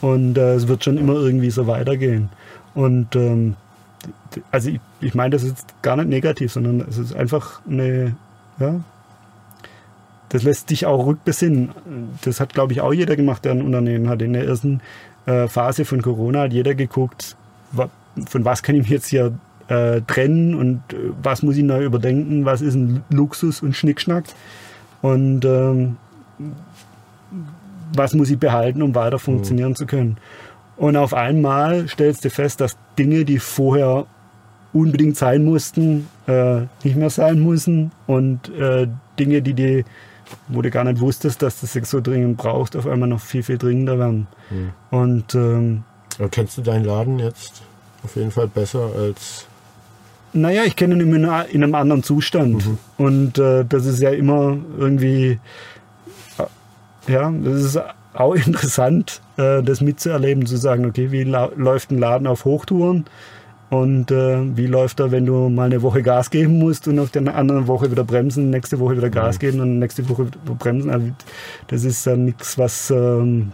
[0.02, 2.30] Und äh, es wird schon immer irgendwie so weitergehen.
[2.76, 3.56] Und ähm,
[4.52, 8.16] also ich, ich meine, das ist gar nicht negativ, sondern es ist einfach eine,
[8.60, 8.82] ja,
[10.30, 11.72] das lässt dich auch rückbesinnen.
[12.22, 14.22] Das hat, glaube ich, auch jeder gemacht, der ein Unternehmen hat.
[14.22, 14.82] In der ersten
[15.26, 17.36] äh, Phase von Corona hat jeder geguckt,
[17.72, 17.90] wa,
[18.28, 19.38] von was kann ich mich jetzt hier
[19.68, 24.26] äh, trennen und äh, was muss ich neu überdenken, was ist ein Luxus und Schnickschnack.
[25.02, 25.98] Und ähm,
[27.94, 29.76] was muss ich behalten, um weiter funktionieren mhm.
[29.76, 30.18] zu können.
[30.78, 34.06] Und auf einmal stellst du fest, dass Dinge, die vorher
[34.74, 37.92] unbedingt sein mussten, äh, nicht mehr sein müssen.
[38.06, 39.86] Und äh, Dinge, die die,
[40.48, 43.44] wo du gar nicht wusstest, dass du sie so dringend brauchst, auf einmal noch viel,
[43.44, 44.28] viel dringender werden.
[44.50, 44.72] Mhm.
[44.92, 45.84] Und ähm,
[46.32, 47.64] kennst du deinen Laden jetzt
[48.04, 49.48] auf jeden Fall besser als
[50.34, 51.26] naja, ich kenne ihn in
[51.64, 52.66] einem anderen Zustand.
[52.66, 52.78] Mhm.
[52.98, 55.40] Und äh, das ist ja immer irgendwie
[57.08, 57.80] ja, das ist
[58.14, 63.06] auch interessant, äh, das mitzuerleben, zu sagen, okay, wie läuft ein Laden auf Hochtouren
[63.70, 67.12] und äh, wie läuft er, wenn du mal eine Woche Gas geben musst und auf
[67.12, 69.40] der anderen Woche wieder bremsen, nächste Woche wieder Gas mhm.
[69.40, 70.90] geben und nächste Woche wieder bremsen.
[70.90, 71.08] Also
[71.68, 73.52] das ist dann nichts, was ähm,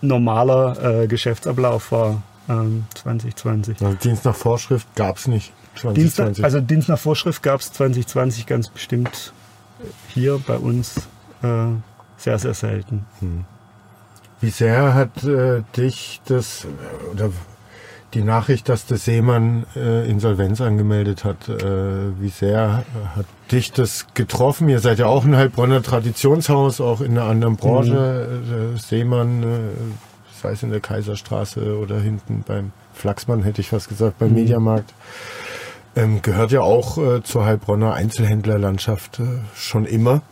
[0.00, 3.80] normaler äh, Geschäftsablauf war ähm, 2020.
[3.80, 6.16] Also Dienst nach Vorschrift gab es nicht 2020.
[6.26, 9.32] Dienst, also Dienst nach Vorschrift gab es 2020 ganz bestimmt
[10.08, 11.08] hier bei uns.
[11.42, 11.66] Äh,
[12.16, 13.06] sehr, sehr selten.
[13.20, 13.44] Hm.
[14.40, 16.66] Wie sehr hat äh, dich das
[17.12, 17.30] oder
[18.14, 24.06] die Nachricht, dass der Seemann äh, Insolvenz angemeldet hat, äh, wie sehr hat dich das
[24.14, 24.68] getroffen?
[24.68, 28.28] Ihr seid ja auch ein Heilbronner Traditionshaus, auch in einer anderen Branche.
[28.44, 28.74] Mhm.
[28.74, 29.46] Äh, Seemann, äh,
[30.40, 34.36] sei es in der Kaiserstraße oder hinten beim Flachsmann, hätte ich fast gesagt, beim mhm.
[34.36, 34.94] Mediamarkt.
[35.94, 40.22] Ähm, gehört ja auch äh, zur Heilbronner Einzelhändlerlandschaft äh, schon immer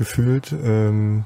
[0.00, 0.52] gefühlt.
[0.64, 1.24] Ähm,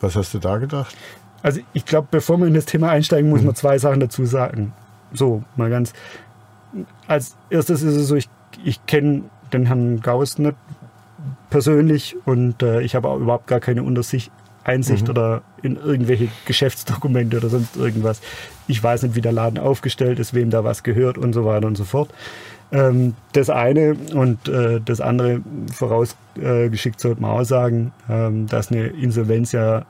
[0.00, 0.96] was hast du da gedacht?
[1.42, 3.46] Also ich glaube, bevor wir in das Thema einsteigen, muss mhm.
[3.46, 4.72] man zwei Sachen dazu sagen.
[5.12, 5.92] So, mal ganz.
[7.06, 8.30] Als erstes ist es so, ich,
[8.64, 10.56] ich kenne den Herrn Gauss nicht
[11.50, 14.32] persönlich und äh, ich habe auch überhaupt gar keine Untersicht,
[14.64, 15.10] Einsicht mhm.
[15.10, 18.22] oder in irgendwelche Geschäftsdokumente oder sonst irgendwas.
[18.68, 21.66] Ich weiß nicht, wie der Laden aufgestellt ist, wem da was gehört und so weiter
[21.66, 22.08] und so fort.
[22.72, 25.42] Ähm, das eine und äh, das andere
[25.72, 29.84] vorausgeschickt sollte man auch sagen, ähm, dass eine Insolvenz ja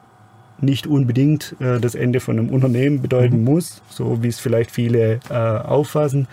[0.60, 3.44] nicht unbedingt äh, das Ende von einem Unternehmen bedeuten mhm.
[3.44, 6.28] muss, so wie es vielleicht viele äh, auffassen,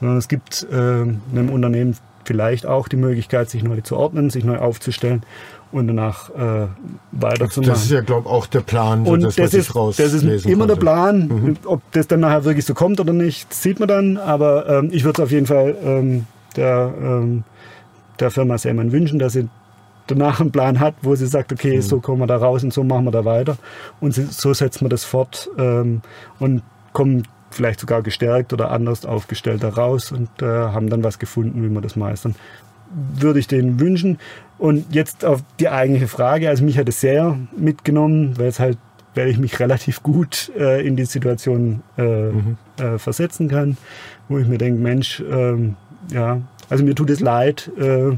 [0.00, 4.44] sondern es gibt äh, einem Unternehmen vielleicht auch die Möglichkeit, sich neu zu ordnen, sich
[4.44, 5.22] neu aufzustellen
[5.72, 6.68] und danach äh,
[7.12, 7.72] weiterzumachen.
[7.72, 10.22] Das ist ja, glaube ich, auch der Plan, so und das, das ist, Das ist
[10.22, 10.66] immer konnte.
[10.66, 11.28] der Plan.
[11.28, 11.56] Mhm.
[11.64, 14.16] Ob das dann nachher wirklich so kommt oder nicht, sieht man dann.
[14.16, 17.44] Aber ähm, ich würde es auf jeden Fall ähm, der, ähm,
[18.20, 19.48] der Firma Selman wünschen, dass sie
[20.06, 21.82] danach einen Plan hat, wo sie sagt, okay, mhm.
[21.82, 23.56] so kommen wir da raus und so machen wir da weiter.
[24.00, 26.02] Und so setzen wir das fort ähm,
[26.38, 26.62] und
[26.92, 31.62] kommen vielleicht sogar gestärkt oder anders aufgestellt da raus und äh, haben dann was gefunden,
[31.62, 32.34] wie wir das meistern.
[33.14, 34.18] Würde ich denen wünschen.
[34.58, 36.48] Und jetzt auf die eigentliche Frage.
[36.48, 38.78] Also mich hat es sehr mitgenommen, weil es halt,
[39.14, 42.56] weil ich mich relativ gut äh, in die Situation äh, mhm.
[42.78, 43.76] äh, versetzen kann,
[44.28, 45.76] wo ich mir denke, Mensch, ähm,
[46.12, 48.16] ja, also mir tut es leid, äh,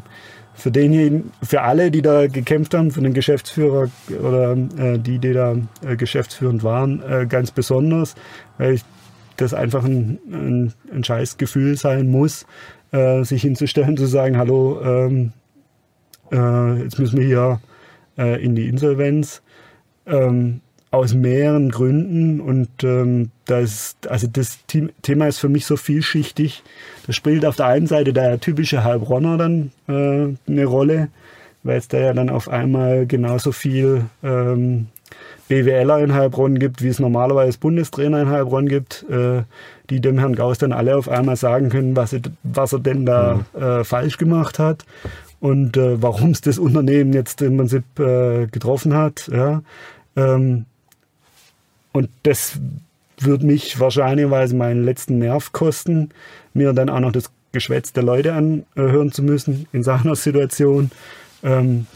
[0.57, 5.33] für denjenigen, für alle, die da gekämpft haben, für den Geschäftsführer oder äh, die, die
[5.35, 5.55] da
[5.87, 8.15] äh, geschäftsführend waren, äh, ganz besonders,
[8.57, 8.85] weil ich,
[9.37, 12.47] das einfach ein, ein, ein scheiß Gefühl sein muss,
[12.93, 15.33] äh, sich hinzustellen, zu sagen, hallo, ähm,
[16.33, 17.61] äh, jetzt müssen wir hier
[18.19, 19.43] äh, in die Insolvenz.
[20.07, 20.61] Ähm,
[20.97, 24.61] aus mehreren Gründen und ähm, das, also das
[25.03, 26.63] Thema ist für mich so vielschichtig.
[27.07, 31.09] Da spielt auf der einen Seite der typische Heilbronner dann äh, eine Rolle,
[31.65, 34.87] weil es da ja dann auf einmal genauso viel ähm,
[35.49, 39.43] BWLer in Heilbronn gibt, wie es normalerweise Bundestrainer in Heilbronn gibt, äh,
[39.91, 43.07] die dem Herrn Gauss dann alle auf einmal sagen können, was, er, was er denn
[43.07, 43.63] da mhm.
[43.63, 44.85] äh, falsch gemacht hat
[45.41, 49.29] und äh, warum es das Unternehmen jetzt im Prinzip äh, getroffen hat.
[49.33, 49.63] Ja.
[50.17, 50.65] Ähm,
[51.93, 52.59] und das
[53.19, 56.11] wird mich wahrscheinlich meinen letzten Nerv kosten,
[56.53, 60.91] mir dann auch noch das Geschwätz der Leute anhören zu müssen in seiner Situation,
[61.43, 61.87] ähm,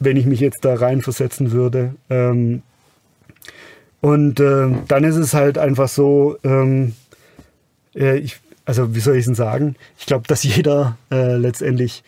[0.00, 1.94] wenn ich mich jetzt da reinversetzen würde.
[2.08, 2.62] Ähm,
[4.00, 6.94] und äh, dann ist es halt einfach so, ähm,
[7.94, 9.76] äh, ich, also wie soll ich es denn sagen?
[9.98, 12.02] Ich glaube, dass jeder äh, letztendlich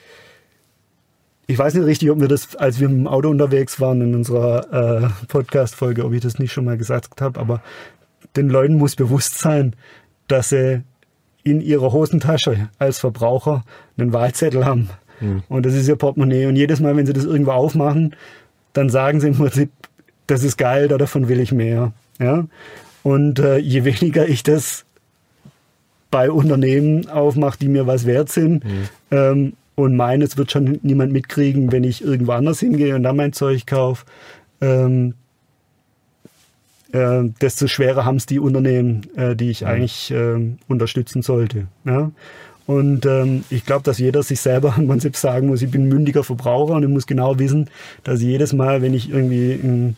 [1.46, 5.02] ich weiß nicht richtig, ob wir das, als wir im Auto unterwegs waren in unserer
[5.02, 7.62] äh, Podcast-Folge, ob ich das nicht schon mal gesagt habe, aber
[8.36, 9.76] den Leuten muss bewusst sein,
[10.28, 10.82] dass sie
[11.42, 13.64] in ihrer Hosentasche als Verbraucher
[13.98, 14.88] einen Wahlzettel haben.
[15.22, 15.42] Mhm.
[15.48, 16.46] Und das ist ihr Portemonnaie.
[16.46, 18.14] Und jedes Mal, wenn sie das irgendwo aufmachen,
[18.72, 19.70] dann sagen sie im Prinzip,
[20.26, 21.92] das ist geil, davon will ich mehr.
[22.18, 22.46] Ja?
[23.02, 24.84] Und äh, je weniger ich das
[26.10, 28.88] bei Unternehmen aufmache, die mir was wert sind, mhm.
[29.10, 33.32] ähm, und meines wird schon niemand mitkriegen, wenn ich irgendwo anders hingehe und da mein
[33.32, 34.04] Zeug kaufe.
[34.60, 35.14] Ähm,
[36.92, 41.68] äh, desto schwerer haben es die Unternehmen, äh, die ich eigentlich äh, unterstützen sollte.
[41.86, 42.12] Ja?
[42.66, 46.24] Und ähm, ich glaube, dass jeder sich selber im Prinzip sagen muss, ich bin mündiger
[46.24, 47.68] Verbraucher und ich muss genau wissen,
[48.04, 49.96] dass jedes Mal, wenn ich irgendwie ein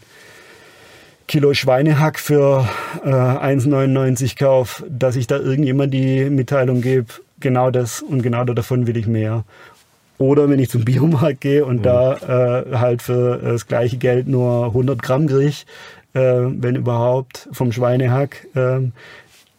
[1.27, 2.69] Kilo Schweinehack für
[3.03, 7.07] äh, 1,99 kaufe, dass ich da irgendjemand die Mitteilung gebe,
[7.41, 9.45] genau das und genau davon will ich mehr.
[10.19, 11.83] Oder wenn ich zum Biomarkt gehe und mhm.
[11.83, 15.65] da äh, halt für das gleiche Geld nur 100 Gramm kriege,
[16.13, 18.81] äh, wenn überhaupt, vom Schweinehack, äh,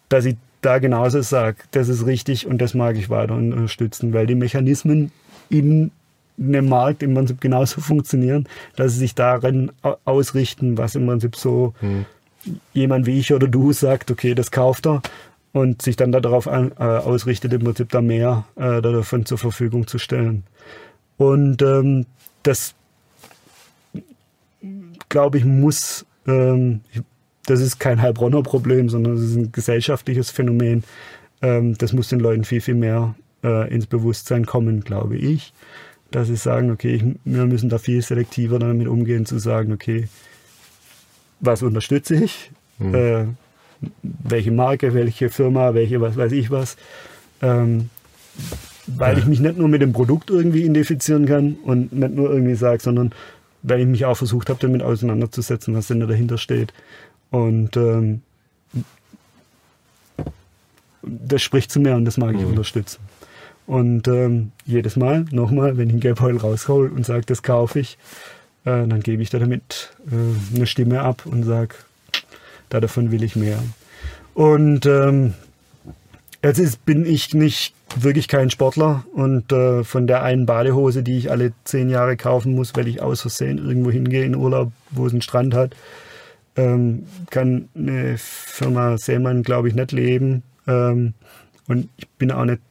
[0.07, 4.25] dass ich da genauso sage, das ist richtig und das mag ich weiter unterstützen, weil
[4.25, 5.11] die Mechanismen
[5.49, 5.91] in
[6.39, 9.71] einem Markt im Prinzip genauso funktionieren, dass sie sich darin
[10.03, 12.05] ausrichten, was im Prinzip so mhm.
[12.73, 15.01] jemand wie ich oder du sagt, okay, das kauft er
[15.53, 19.87] und sich dann darauf an, äh, ausrichtet, im Prinzip da mehr äh, davon zur Verfügung
[19.87, 20.43] zu stellen.
[21.17, 22.05] Und ähm,
[22.43, 22.75] das,
[25.07, 26.81] glaube ich, muss, ähm,
[27.45, 30.83] das ist kein Heilbronner Problem, sondern es ist ein gesellschaftliches Phänomen.
[31.41, 35.53] Ähm, das muss den Leuten viel, viel mehr äh, ins Bewusstsein kommen, glaube ich.
[36.11, 40.07] Dass sie sagen, okay, ich, wir müssen da viel selektiver damit umgehen, zu sagen, okay,
[41.39, 42.95] was unterstütze ich, mhm.
[42.95, 43.25] äh,
[44.01, 46.77] welche Marke, welche Firma, welche was weiß ich was.
[47.41, 47.89] Ähm,
[48.87, 49.19] weil ja.
[49.19, 52.81] ich mich nicht nur mit dem Produkt irgendwie identifizieren kann und nicht nur irgendwie sage,
[52.81, 53.13] sondern
[53.63, 56.71] weil ich mich auch versucht habe, damit auseinanderzusetzen, was denn da dahinter steht.
[57.35, 58.21] Und ähm,
[61.01, 62.47] das spricht zu mir und das mag ich mhm.
[62.47, 62.99] unterstützen.
[63.67, 67.97] Und ähm, jedes Mal, nochmal, wenn ich einen Geldbeutel raushol und sage, das kaufe ich,
[68.63, 71.75] äh, dann gebe ich da damit äh, eine Stimme ab und sage,
[72.69, 73.61] da davon will ich mehr.
[74.33, 75.33] Und ähm,
[76.41, 81.17] jetzt ist, bin ich nicht wirklich kein Sportler und äh, von der einen Badehose, die
[81.17, 85.05] ich alle zehn Jahre kaufen muss, weil ich aus Versehen irgendwo hingehe in Urlaub, wo
[85.05, 85.75] es einen Strand hat,
[86.55, 90.43] ähm, kann eine Firma Seemann, glaube ich, nicht leben.
[90.67, 91.13] Ähm,
[91.67, 92.61] und ich bin auch nicht,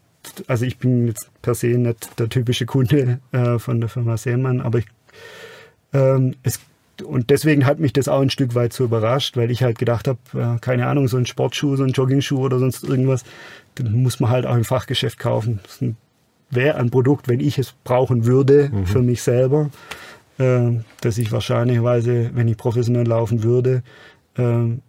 [0.47, 4.61] also ich bin jetzt per se nicht der typische Kunde äh, von der Firma Seemann,
[4.61, 4.87] aber ich,
[5.93, 6.61] ähm, es
[7.03, 10.07] und deswegen hat mich das auch ein Stück weit so überrascht, weil ich halt gedacht
[10.07, 13.25] habe, äh, keine Ahnung, so ein Sportschuh, so ein Joggingschuh oder sonst irgendwas,
[13.79, 15.59] den muss man halt auch im Fachgeschäft kaufen.
[15.65, 15.81] Das
[16.51, 18.87] wäre ein Produkt, wenn ich es brauchen würde mhm.
[18.87, 19.71] für mich selber,
[20.37, 23.83] dass ich wahrscheinlichweise, wenn ich professionell laufen würde,
[24.37, 24.43] äh,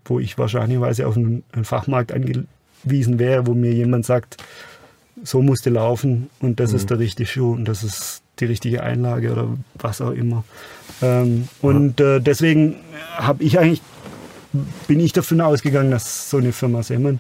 [0.06, 4.38] wo ich wahrscheinlichweise auf einen, Fachmarkt angewiesen wäre, wo mir jemand sagt,
[5.24, 6.78] so musst du laufen und das mhm.
[6.78, 10.44] ist der richtige Schuh und das ist die richtige Einlage oder was auch immer.
[11.02, 12.76] Ähm, und äh, deswegen
[13.18, 13.82] habe ich eigentlich
[14.88, 17.20] bin ich davon ausgegangen, dass so eine Firma Semmen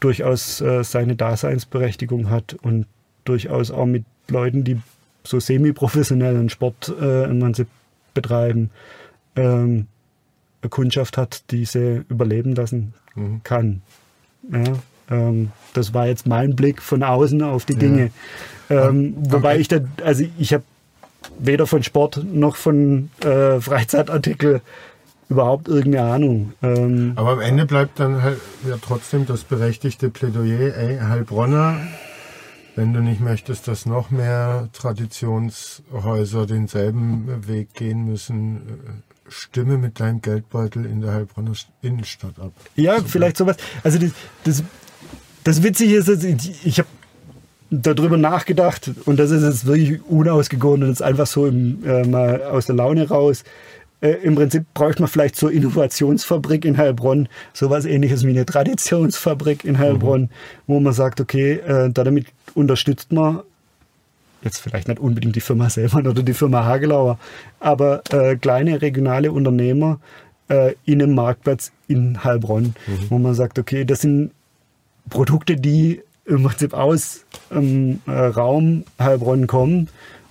[0.00, 2.86] durchaus äh, seine Daseinsberechtigung hat und
[3.24, 4.80] durchaus auch mit Leuten, die
[5.24, 7.68] so semi-professionellen Sport äh, im Prinzip
[8.14, 8.70] betreiben,
[9.36, 9.86] ähm,
[10.62, 13.40] eine Kundschaft hat, die sie überleben lassen mhm.
[13.42, 13.82] kann.
[14.50, 14.64] Ja,
[15.10, 18.10] ähm, das war jetzt mein Blick von außen auf die Dinge.
[18.68, 18.88] Ja.
[18.88, 19.32] Ähm, okay.
[19.32, 20.64] Wobei ich da, also ich habe
[21.38, 24.60] weder von Sport noch von äh, Freizeitartikel
[25.28, 26.52] überhaupt irgendeine Ahnung.
[26.62, 31.80] Ähm, Aber am Ende bleibt dann halt ja trotzdem das berechtigte Plädoyer, ey, Heilbronner,
[32.74, 40.00] wenn du nicht möchtest, dass noch mehr Traditionshäuser denselben Weg gehen müssen, äh, stimme mit
[40.00, 41.52] deinem Geldbeutel in der Heilbronner
[41.82, 42.52] Innenstadt ab.
[42.76, 43.56] Ja, so vielleicht sowas.
[43.82, 44.10] Also das,
[44.44, 44.62] das,
[45.44, 46.88] das Witzige ist, ich, ich habe
[47.70, 52.42] darüber nachgedacht und das ist jetzt wirklich unausgegoren und ist einfach so im, äh, mal
[52.42, 53.44] aus der Laune raus.
[54.02, 59.64] Äh, Im Prinzip bräuchte man vielleicht so Innovationsfabrik in Heilbronn, sowas ähnliches wie eine Traditionsfabrik
[59.64, 60.28] in Heilbronn, mhm.
[60.66, 63.40] wo man sagt, okay, äh, damit unterstützt man
[64.42, 67.18] jetzt vielleicht nicht unbedingt die Firma selber oder die Firma Hagelauer,
[67.60, 70.00] aber äh, kleine regionale Unternehmer
[70.48, 73.06] äh, in einem Marktplatz in Heilbronn, mhm.
[73.08, 74.32] wo man sagt, okay, das sind
[75.08, 79.88] Produkte, die im Prinzip aus ähm, äh, Raum Heilbronn kommen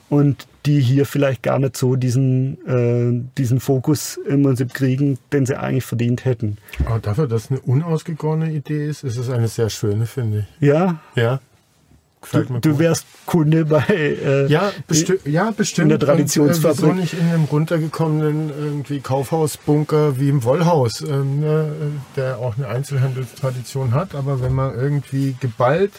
[0.09, 5.45] und die hier vielleicht gar nicht so diesen, äh, diesen Fokus im Prinzip kriegen, den
[5.45, 6.57] sie eigentlich verdient hätten.
[6.85, 10.67] Aber dafür, dass es eine unausgegorene Idee ist, ist es eine sehr schöne, finde ich.
[10.67, 10.99] Ja?
[11.15, 11.39] Ja.
[12.31, 15.91] Du, du, wärst Kunde bei äh, ja, besti ja, bestimmt.
[15.91, 16.83] in der Traditionsfabrik.
[16.83, 21.71] Und, äh, nicht in einem runtergekommenen irgendwie Kaufhausbunker wie im Wollhaus, ähm, ne,
[22.15, 24.13] der auch eine Einzelhandelstradition hat.
[24.13, 25.93] Aber wenn man irgendwie geballt,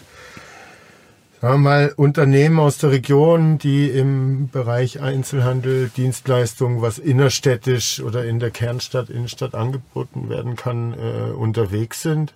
[1.43, 8.25] sagen wir mal, Unternehmen aus der Region, die im Bereich Einzelhandel, Dienstleistungen, was innerstädtisch oder
[8.25, 12.33] in der Kernstadt, Innenstadt angeboten werden kann, äh, unterwegs sind,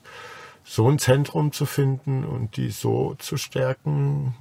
[0.65, 4.35] so ein Zentrum zu finden und die so zu stärken,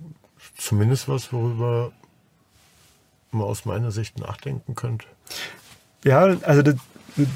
[0.57, 1.91] zumindest was, worüber
[3.29, 5.05] man aus meiner Sicht nachdenken könnte.
[6.03, 6.75] Ja, also das,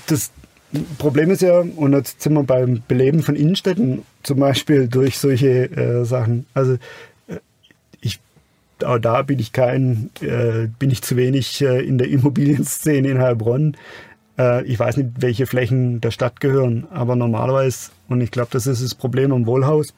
[0.07, 0.31] das
[0.99, 5.69] Problem ist ja, und jetzt sind wir beim Beleben von Innenstädten zum Beispiel durch solche
[5.71, 6.45] äh, Sachen.
[6.53, 6.77] Also
[8.83, 13.19] auch da bin ich kein, äh, bin ich zu wenig äh, in der Immobilienszene in
[13.19, 13.75] Heilbronn.
[14.37, 18.67] Äh, ich weiß nicht, welche Flächen der Stadt gehören, aber normalerweise, und ich glaube, das
[18.67, 19.93] ist das Problem am Wohlhaus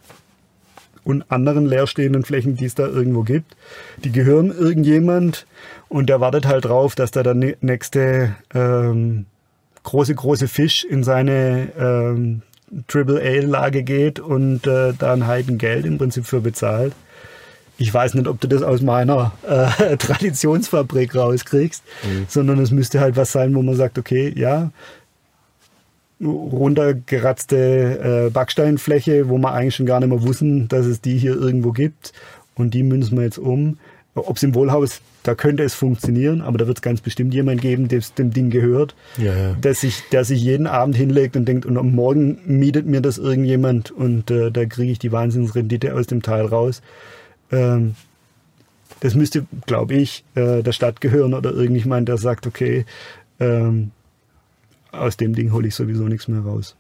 [1.04, 3.56] und anderen leerstehenden Flächen, die es da irgendwo gibt,
[4.04, 5.48] die gehören irgendjemand
[5.90, 9.26] und der wartet halt drauf, dass da der nächste ähm,
[9.84, 12.42] große, große Fisch in seine ähm,
[12.88, 16.94] Triple-A-Lage geht und äh, da ein Heiden Geld im Prinzip für bezahlt.
[17.82, 22.26] Ich weiß nicht, ob du das aus meiner äh, Traditionsfabrik rauskriegst, mhm.
[22.28, 24.70] sondern es müsste halt was sein, wo man sagt, okay, ja,
[26.24, 31.36] runtergeratzte äh, Backsteinfläche, wo wir eigentlich schon gar nicht mehr wussten, dass es die hier
[31.36, 32.14] irgendwo gibt.
[32.54, 33.80] Und die münzen wir jetzt um.
[34.14, 37.62] Ob es im Wohlhaus, da könnte es funktionieren, aber da wird es ganz bestimmt jemand
[37.62, 39.54] geben, der dem Ding gehört, ja, ja.
[39.54, 43.18] Der, sich, der sich jeden Abend hinlegt und denkt, und am Morgen mietet mir das
[43.18, 46.84] irgendjemand und äh, da kriege ich die Wahnsinnsrendite aus dem Teil raus.
[47.52, 47.96] Ähm,
[49.00, 52.86] das müsste, glaube ich, äh, der Stadt gehören oder irgendjemand, der sagt, okay,
[53.40, 53.92] ähm,
[54.92, 56.76] aus dem Ding hole ich sowieso nichts mehr raus.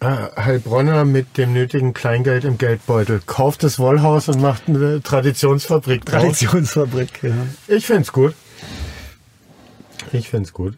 [0.00, 6.04] Ah, Heilbronner mit dem nötigen Kleingeld im Geldbeutel kauft das Wollhaus und macht eine Traditionsfabrik
[6.04, 6.22] draus.
[6.22, 7.34] Traditionsfabrik, ja.
[7.68, 8.34] Ich find's gut.
[10.12, 10.76] Ich find's gut.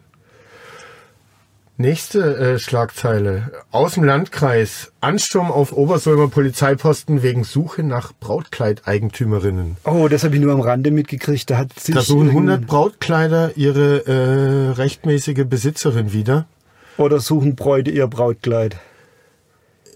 [1.79, 3.51] Nächste äh, Schlagzeile.
[3.69, 4.91] Aus dem Landkreis.
[4.99, 9.77] Ansturm auf Obersulmer Polizeiposten wegen Suche nach Brautkleideigentümerinnen.
[9.83, 11.51] Oh, das habe ich nur am Rande mitgekriegt.
[11.51, 16.47] Da, hat sich Da suchen 100 Brautkleider ihre äh, rechtmäßige Besitzerin wieder.
[16.97, 18.77] Oder suchen Bräute ihr Brautkleid.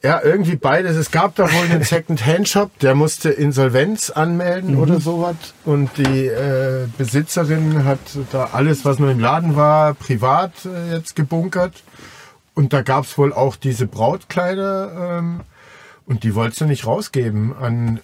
[0.03, 0.97] Ja, irgendwie beides.
[0.97, 5.35] Es gab da wohl einen Second-Hand-Shop, der musste Insolvenz anmelden oder sowas.
[5.63, 7.99] Und die äh, Besitzerin hat
[8.31, 11.83] da alles, was nur im Laden war, privat äh, jetzt gebunkert.
[12.55, 15.19] Und da gab's wohl auch diese Brautkleider.
[15.19, 15.41] Ähm,
[16.07, 17.99] und die wollte sie nicht rausgeben an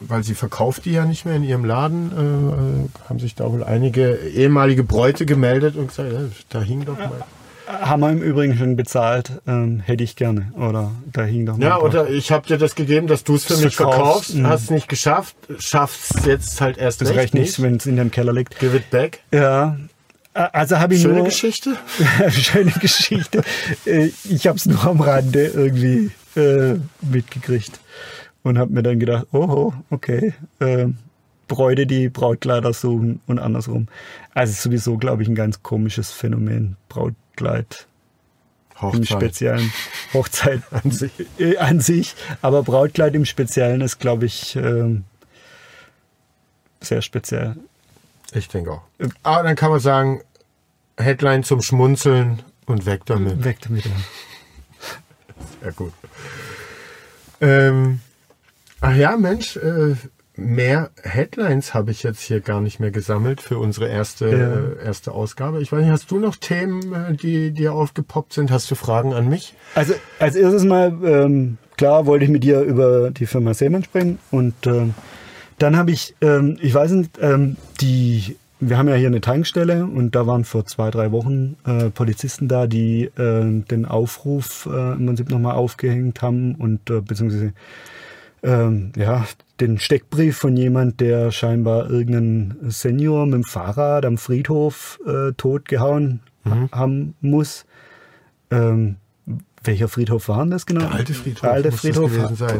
[0.00, 3.50] weil sie verkauft die ja nicht mehr in ihrem Laden, äh, äh, haben sich da
[3.50, 6.20] wohl einige ehemalige Bräute gemeldet und gesagt, ja,
[6.50, 7.24] da hing doch mal.
[7.68, 10.52] Haben wir im Übrigen schon bezahlt, ähm, hätte ich gerne.
[10.56, 13.58] Oder da hing doch Ja, oder ich habe dir das gegeben, dass du es für
[13.58, 14.46] mich verkaufst, mhm.
[14.46, 17.96] hast es nicht geschafft, schaffst jetzt halt erst Das recht reicht nicht, wenn es in
[17.96, 18.58] dem Keller liegt.
[18.58, 19.20] Give it back.
[19.32, 19.76] Ja.
[20.32, 21.76] Also habe ich Schöne nur Geschichte.
[22.30, 23.42] schöne Geschichte.
[23.84, 27.80] Äh, Ich habe es nur am Rande irgendwie äh, mitgekriegt
[28.44, 30.86] und habe mir dann gedacht, oh, okay, äh,
[31.48, 33.88] Bräute, die Brautkleider suchen und andersrum.
[34.32, 36.76] Also es sowieso, glaube ich, ein ganz komisches Phänomen.
[37.38, 37.86] Brautkleid
[38.70, 39.06] im Hochzeit.
[39.08, 39.72] Speziellen.
[40.14, 41.12] Hochzeit An sich.
[41.38, 45.04] äh, an sich, aber Brautkleid im Speziellen ist, glaube ich, ähm,
[46.80, 47.56] sehr speziell.
[48.32, 48.82] Ich denke auch.
[49.22, 50.20] Aber dann kann man sagen,
[50.96, 53.42] Headline zum Schmunzeln und weg damit.
[53.44, 53.84] Weg damit.
[53.84, 53.92] ja.
[55.64, 55.92] Ja, gut.
[57.40, 58.00] Ähm,
[58.80, 59.96] ach ja, Mensch, äh,
[60.38, 64.82] mehr Headlines habe ich jetzt hier gar nicht mehr gesammelt für unsere erste, Ja.
[64.82, 65.60] äh, erste Ausgabe.
[65.60, 68.50] Ich weiß nicht, hast du noch Themen, äh, die dir aufgepoppt sind?
[68.50, 69.54] Hast du Fragen an mich?
[69.74, 74.18] Also als erstes mal, ähm, klar wollte ich mit dir über die Firma Seemann sprechen
[74.30, 74.94] und ähm,
[75.58, 79.84] dann habe ich, ähm, ich weiß nicht, ähm, die, wir haben ja hier eine Tankstelle
[79.86, 84.92] und da waren vor zwei, drei Wochen äh, Polizisten da, die äh, den Aufruf äh,
[84.92, 87.52] im Prinzip nochmal aufgehängt haben und äh, beziehungsweise
[88.42, 89.24] ähm, ja,
[89.60, 96.20] den Steckbrief von jemand, der scheinbar irgendeinen Senior mit dem Fahrrad am Friedhof äh, totgehauen
[96.44, 97.64] ha- haben muss.
[98.50, 98.96] Ähm,
[99.64, 100.80] welcher Friedhof war denn das genau?
[100.82, 102.12] Der alte Friedhof Der alte Friedhof.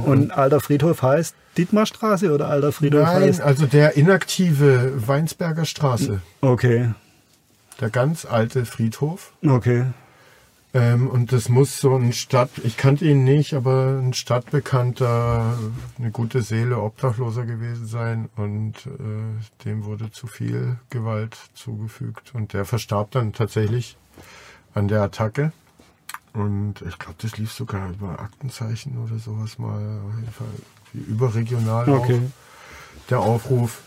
[0.05, 3.41] Und alter Friedhof heißt Dietmarstraße oder alter Friedhof Nein, heißt?
[3.41, 6.21] also der inaktive Weinsberger Straße.
[6.41, 6.91] Okay,
[7.81, 9.33] Der ganz alte Friedhof.
[9.47, 9.85] okay.
[10.79, 15.59] Ähm, und das muss so ein Stadt, ich kannte ihn nicht, aber ein stadtbekannter,
[15.99, 22.53] eine gute Seele, Obdachloser gewesen sein und äh, dem wurde zu viel Gewalt zugefügt und
[22.53, 23.97] der verstarb dann tatsächlich
[24.75, 25.53] an der Attacke.
[26.35, 30.47] Und ich glaube, das lief sogar über Aktenzeichen oder sowas mal, auf jeden Fall
[30.95, 32.21] überregional Okay.
[32.21, 33.83] auch der Aufruf.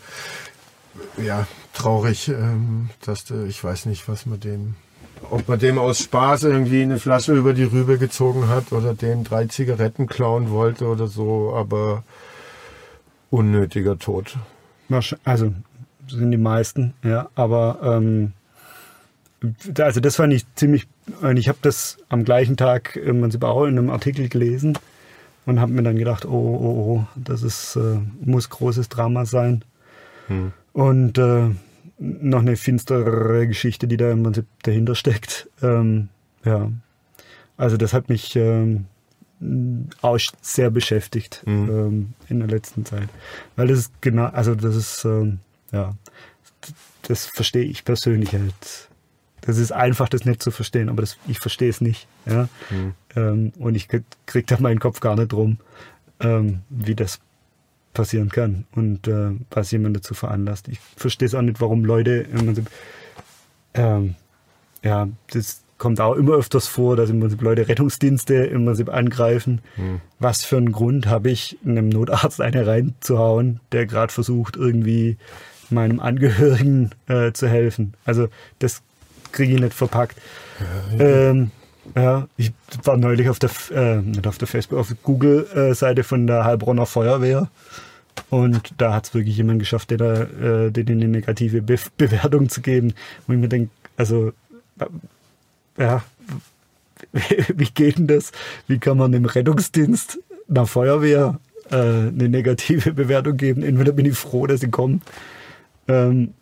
[1.16, 4.74] Ja, traurig, ähm, dass der, ich weiß nicht, was man dem,
[5.30, 9.24] ob man dem aus Spaß irgendwie eine Flasche über die Rübe gezogen hat oder dem
[9.24, 12.04] drei Zigaretten klauen wollte oder so, aber
[13.30, 14.36] unnötiger Tod.
[15.24, 15.52] Also
[16.08, 18.32] sind die meisten, ja, aber ähm,
[19.78, 20.86] also das fand ich ziemlich,
[21.34, 24.78] ich habe das am gleichen Tag im Prinzip auch in einem Artikel gelesen
[25.46, 29.64] und habe mir dann gedacht, oh, oh, oh, das ist, äh, muss großes Drama sein.
[30.72, 31.50] Und äh,
[32.02, 35.48] noch eine finstere Geschichte, die da im Prinzip dahinter steckt.
[35.62, 36.08] Ähm,
[36.44, 36.70] ja,
[37.56, 38.86] also das hat mich ähm,
[40.00, 41.70] auch sehr beschäftigt Mhm.
[41.70, 43.08] ähm, in der letzten Zeit.
[43.56, 45.38] Weil das ist genau, also das ist, ähm,
[45.70, 45.94] ja,
[47.02, 48.88] das verstehe ich persönlich halt.
[49.40, 52.06] Das ist einfach, das nicht zu verstehen, aber das, ich verstehe es nicht.
[52.26, 52.48] Ja?
[53.16, 55.58] Ähm, und ich krieg, krieg da meinen Kopf gar nicht drum,
[56.20, 57.18] ähm, wie das
[57.92, 60.68] passieren kann und äh, was jemand dazu veranlasst.
[60.68, 62.70] Ich verstehe es auch nicht, warum Leute im Prinzip,
[63.74, 64.14] ähm,
[64.82, 69.60] ja, das kommt auch immer öfters vor, dass im Prinzip Leute Rettungsdienste im Prinzip angreifen.
[70.20, 75.16] Was für einen Grund habe ich, einem Notarzt eine reinzuhauen, der gerade versucht, irgendwie
[75.70, 77.94] meinem Angehörigen äh, zu helfen?
[78.04, 78.28] Also
[78.60, 78.82] das
[79.32, 80.16] kriege ich nicht verpackt.
[81.00, 81.50] Ähm,
[81.96, 82.52] ja, ich
[82.84, 87.48] war neulich auf der, äh, nicht auf der Facebook, auf Google-Seite von der Heilbronner Feuerwehr.
[88.30, 92.60] Und da hat es wirklich jemand geschafft, der äh, denen eine negative Be Bewertung zu
[92.60, 92.94] geben.
[93.26, 94.32] Und ich mir denke, also,
[94.78, 94.86] äh,
[95.78, 96.02] ja,
[97.12, 98.32] wie geht denn das?
[98.68, 100.18] Wie kann man dem Rettungsdienst,
[100.48, 103.62] einer Feuerwehr, äh, eine negative Bewertung geben?
[103.62, 105.02] Entweder bin ich froh, dass sie kommen.
[105.88, 106.34] Ähm,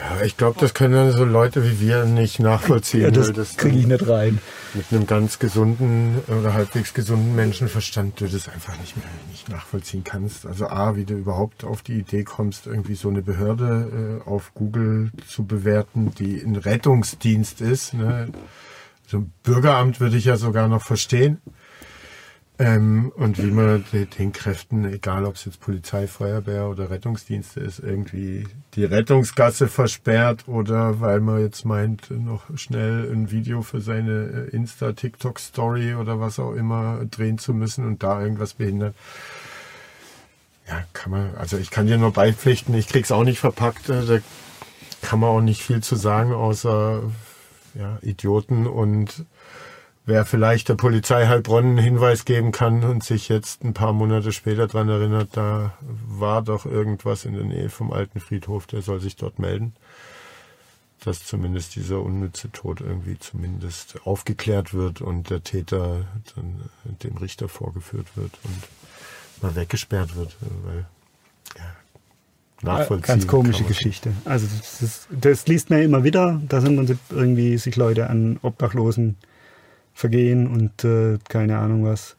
[0.00, 3.00] Ja, ich glaube, das können so Leute wie wir nicht nachvollziehen.
[3.00, 4.38] Ja, das, das kriege ich nicht rein.
[4.74, 10.04] Mit einem ganz gesunden oder halbwegs gesunden Menschenverstand du das einfach nicht mehr nicht nachvollziehen
[10.04, 10.46] kannst.
[10.46, 14.52] Also A, wie du überhaupt auf die Idee kommst, irgendwie so eine Behörde äh, auf
[14.54, 17.94] Google zu bewerten, die ein Rettungsdienst ist.
[17.94, 18.28] Ne?
[19.06, 21.40] So ein Bürgeramt würde ich ja sogar noch verstehen.
[22.60, 23.82] Ähm, und wie man
[24.18, 30.46] den Kräften, egal ob es jetzt Polizei, Feuerwehr oder Rettungsdienste ist, irgendwie die Rettungsgasse versperrt
[30.46, 36.20] oder weil man jetzt meint, noch schnell ein Video für seine äh, Insta, TikTok-Story oder
[36.20, 38.94] was auch immer drehen zu müssen und da irgendwas behindert.
[40.68, 44.04] Ja, kann man, also ich kann dir nur beipflichten, ich krieg's auch nicht verpackt, äh,
[44.04, 44.18] da
[45.00, 47.04] kann man auch nicht viel zu sagen, außer
[47.74, 49.24] ja, Idioten und
[50.06, 54.32] wer vielleicht der Polizei Heilbronn einen Hinweis geben kann und sich jetzt ein paar Monate
[54.32, 59.00] später daran erinnert, da war doch irgendwas in der Nähe vom alten Friedhof, der soll
[59.00, 59.74] sich dort melden,
[61.04, 66.60] dass zumindest dieser unnütze Tod irgendwie zumindest aufgeklärt wird und der Täter dann
[67.02, 70.86] dem Richter vorgeführt wird und mal weggesperrt wird, weil
[71.56, 71.64] ja,
[72.62, 73.06] nachvollziehen.
[73.06, 74.12] Ganz komische Geschichte.
[74.24, 78.38] Also das, ist, das liest man immer wieder, dass im Prinzip irgendwie sich Leute an
[78.42, 79.16] Obdachlosen
[80.00, 82.16] vergehen und äh, keine Ahnung was.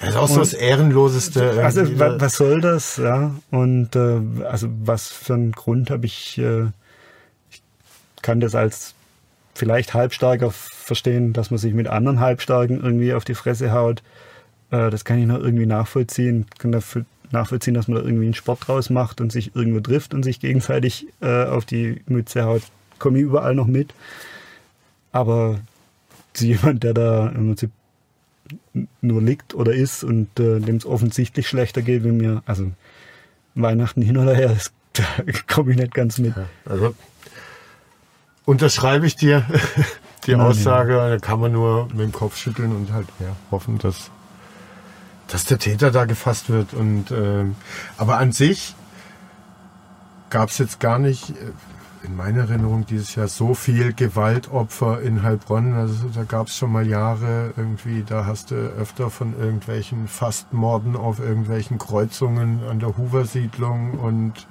[0.00, 1.62] Das ist auch so das Ehrenloseste.
[1.62, 2.98] Also was soll das?
[2.98, 3.34] Ja.
[3.50, 6.66] Und äh, also was für einen Grund habe ich, äh,
[7.50, 7.62] ich
[8.22, 8.94] kann das als
[9.54, 14.02] vielleicht Halbstarker verstehen, dass man sich mit anderen Halbstarken irgendwie auf die Fresse haut.
[14.70, 16.46] Äh, das kann ich noch irgendwie nachvollziehen.
[16.52, 19.80] Ich kann dafür nachvollziehen, dass man da irgendwie einen Sport draus macht und sich irgendwo
[19.80, 22.62] trifft und sich gegenseitig äh, auf die Mütze haut.
[23.00, 23.92] Komme ich überall noch mit.
[25.10, 25.58] Aber
[26.46, 27.70] jemand, der da im Prinzip
[29.00, 32.42] nur liegt oder ist und äh, dem es offensichtlich schlechter geht wie mir.
[32.46, 32.70] Also
[33.54, 35.04] Weihnachten hin oder her, das, da
[35.46, 36.36] komme ich nicht ganz mit.
[36.36, 36.94] Ja, also
[38.44, 39.44] unterschreibe ich dir
[40.26, 41.08] die Nein, Aussage, ja.
[41.10, 44.10] da kann man nur mit dem Kopf schütteln und halt ja, hoffen, dass,
[45.28, 46.72] dass der Täter da gefasst wird.
[46.72, 47.44] Und äh,
[47.96, 48.74] aber an sich
[50.30, 51.32] gab es jetzt gar nicht.
[52.04, 55.74] In meiner Erinnerung dieses Jahr so viel Gewaltopfer in Heilbronn.
[55.74, 60.96] Also da gab es schon mal Jahre irgendwie, da hast du öfter von irgendwelchen Fastmorden
[60.96, 64.46] auf irgendwelchen Kreuzungen an der Hoover-Siedlung und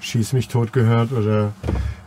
[0.00, 1.12] Schieß mich tot gehört.
[1.12, 1.52] Oder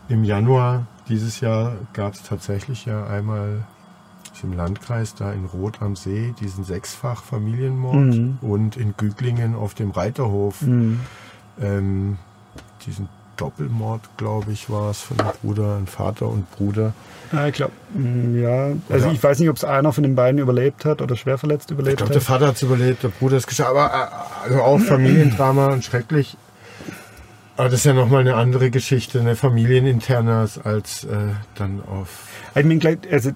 [0.08, 3.66] im Januar dieses Jahr gab es tatsächlich ja einmal
[4.44, 8.38] im Landkreis da in Rot am See diesen sechsfach Familienmord mhm.
[8.42, 11.00] und in Güglingen auf dem Reiterhof mhm.
[11.60, 12.18] ähm,
[12.86, 13.08] diesen
[13.42, 16.94] Doppelmord, glaube ich, war es von dem Bruder, ein Vater und Bruder.
[17.32, 18.68] Ja, ich glaube, mm, ja.
[18.90, 19.12] Also ja.
[19.14, 21.94] ich weiß nicht, ob es einer von den beiden überlebt hat oder schwer verletzt überlebt
[21.94, 22.16] ich glaub, hat.
[22.16, 23.70] Ich glaube, der Vater hat es überlebt, der Bruder ist geschafft.
[23.72, 26.38] Aber äh, also auch Familiendrama und schrecklich.
[27.58, 31.16] Aber das ist ja nochmal eine andere Geschichte, eine familieninternas als äh,
[31.56, 32.28] dann auf.
[32.56, 33.32] Ich meine, also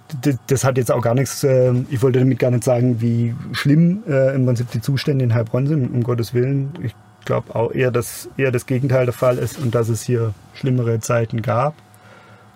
[0.48, 4.04] das hat jetzt auch gar nichts, äh, ich wollte damit gar nicht sagen, wie schlimm
[4.08, 6.74] äh, im Prinzip die Zustände in Heilbronn sind, um Gottes Willen.
[6.82, 6.96] Ich
[7.26, 11.00] glaube auch eher, dass eher das Gegenteil der Fall ist und dass es hier schlimmere
[11.00, 11.74] Zeiten gab.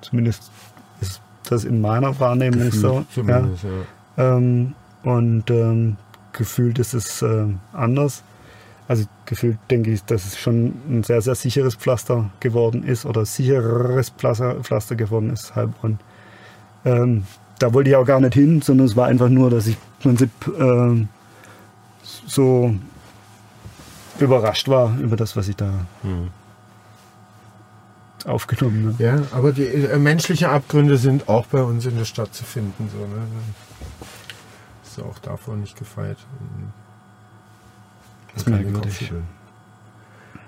[0.02, 0.50] Zumindest
[1.02, 3.22] ist das in meiner Wahrnehmung Gefühlt so.
[3.28, 3.40] Ja.
[4.18, 4.36] Ja.
[4.38, 5.98] Ähm, und ähm,
[6.34, 8.24] gefühlt ist es äh, anders.
[8.88, 13.26] Also gefühlt denke ich, dass es schon ein sehr, sehr sicheres Pflaster geworden ist oder
[13.26, 16.00] sichereres Pflaster, Pflaster geworden ist, Heilbronn.
[16.86, 17.24] Ähm,
[17.60, 20.18] da wollte ich auch gar nicht hin, sondern es war einfach nur, dass ich im
[20.18, 21.06] Prinzip äh,
[22.26, 22.74] so
[24.22, 26.30] überrascht war über das, was ich da hm.
[28.26, 29.04] aufgenommen habe.
[29.04, 32.90] Ja, aber die äh, menschlichen Abgründe sind auch bei uns in der Stadt zu finden.
[32.92, 33.28] So, ne?
[34.84, 36.18] Ist auch davon nicht gefeit.
[38.34, 39.12] Das ist merkwürdig.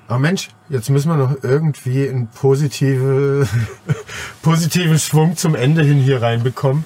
[0.07, 3.47] Aber Mensch, jetzt müssen wir noch irgendwie einen positive,
[4.41, 6.84] positiven Schwung zum Ende hin hier reinbekommen,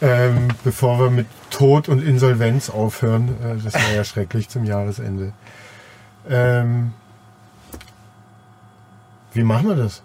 [0.00, 3.28] ähm, bevor wir mit Tod und Insolvenz aufhören.
[3.44, 5.32] Äh, das wäre ja schrecklich zum Jahresende.
[6.28, 6.92] Ähm,
[9.32, 10.02] wie machen wir das?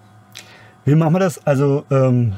[0.85, 1.45] Wie machen wir das?
[1.45, 2.35] Also, ähm,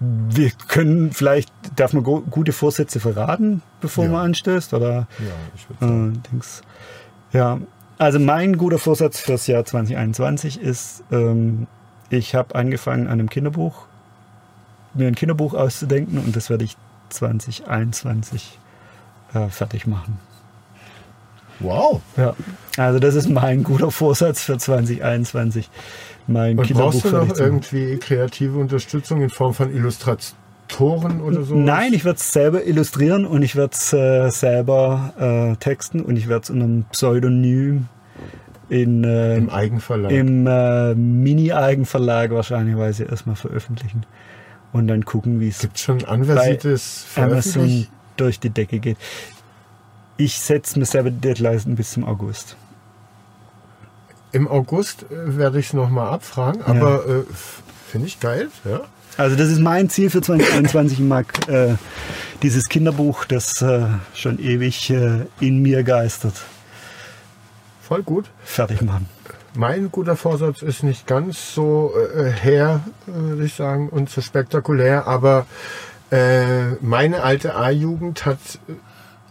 [0.00, 4.10] wir können vielleicht, darf man gute Vorsätze verraten, bevor ja.
[4.10, 4.74] man anstößt?
[4.74, 4.92] Oder?
[4.92, 5.06] Ja,
[5.54, 6.22] ich würde sagen.
[7.32, 7.58] Äh, ja,
[7.98, 11.66] also mein guter Vorsatz fürs Jahr 2021 ist, ähm,
[12.10, 13.86] ich habe angefangen an einem Kinderbuch,
[14.94, 16.76] mir ein Kinderbuch auszudenken und das werde ich
[17.10, 18.58] 2021
[19.34, 20.18] äh, fertig machen.
[21.60, 22.00] Wow.
[22.16, 22.34] Ja.
[22.76, 25.68] Also das ist mein guter Vorsatz für 2021.
[26.26, 31.54] Mein Und brauchst du noch irgendwie kreative Unterstützung in Form von Illustratoren oder so?
[31.54, 35.12] Nein, ich werde es selber illustrieren und ich werde es äh, selber
[35.52, 37.88] äh, texten und ich werde es unter einem Pseudonym
[38.68, 40.12] in, äh, Im Eigenverlag.
[40.12, 44.06] im äh, Mini-Eigenverlag wahrscheinlich erstmal veröffentlichen
[44.72, 47.86] und dann gucken, wie es Gibt schon anversiertes Amazon
[48.16, 48.96] durch die Decke geht.
[50.16, 52.56] Ich setze mir selber Deadline bis zum August.
[54.32, 57.22] Im August äh, werde ich es nochmal abfragen, aber äh,
[57.90, 58.80] finde ich geil, ja.
[59.18, 60.98] Also das ist mein Ziel für 2021.
[61.00, 61.74] Ich mag äh,
[62.42, 63.84] dieses Kinderbuch, das äh,
[64.14, 66.34] schon ewig äh, in mir geistert,
[67.82, 68.30] Voll gut.
[68.42, 69.06] fertig machen.
[69.54, 75.06] Mein guter Vorsatz ist nicht ganz so äh, her, würde ich sagen, und so spektakulär,
[75.06, 75.46] aber
[76.82, 78.38] meine alte A-Jugend hat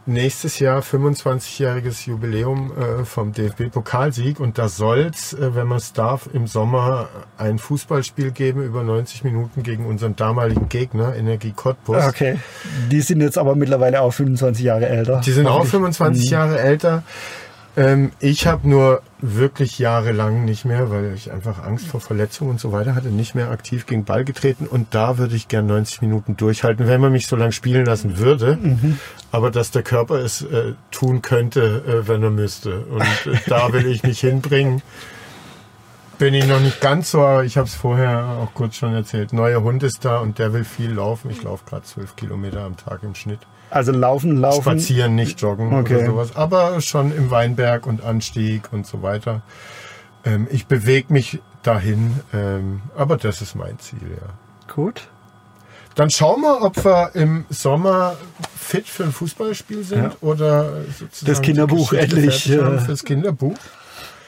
[0.06, 6.30] nächstes Jahr 25-jähriges Jubiläum äh, vom DFB-Pokalsieg und da soll's, äh, wenn man es darf,
[6.34, 12.06] im Sommer ein Fußballspiel geben über 90 Minuten gegen unseren damaligen Gegner, Energie Cottbus.
[12.08, 12.39] Okay.
[12.89, 15.22] Die sind jetzt aber mittlerweile auch 25 Jahre älter.
[15.24, 15.72] Die sind auch Hoffentlich.
[15.72, 17.04] 25 Jahre älter.
[17.78, 22.59] Ähm, ich habe nur wirklich jahrelang nicht mehr, weil ich einfach Angst vor Verletzungen und
[22.59, 24.67] so weiter hatte, nicht mehr aktiv gegen Ball getreten.
[24.67, 28.17] Und da würde ich gern 90 Minuten durchhalten, wenn man mich so lange spielen lassen
[28.17, 28.57] würde.
[29.32, 32.82] Aber dass der Körper es äh, tun könnte, äh, wenn er müsste.
[32.82, 34.82] Und äh, da will ich mich hinbringen.
[36.17, 39.34] Bin ich noch nicht ganz so, aber ich habe es vorher auch kurz schon erzählt.
[39.34, 41.32] Neuer Hund ist da und der will viel laufen.
[41.32, 43.39] Ich laufe gerade 12 Kilometer am Tag im Schnitt.
[43.72, 44.61] Also laufen, laufen.
[44.61, 45.95] Spazieren, nicht joggen Okay.
[45.95, 46.36] oder sowas.
[46.36, 49.41] Aber schon im Weinberg und Anstieg und so weiter.
[50.26, 54.74] Ähm, ich bewege mich dahin, ähm, aber das ist mein Ziel, ja.
[54.74, 55.07] Gut.
[55.95, 58.15] Dann schauen wir, ob wir im Sommer
[58.57, 60.11] fit für ein Fußballspiel sind Ja.
[60.22, 63.57] oder sozusagen Das Kinderbuch endlich, äh, fürs Kinderbuch.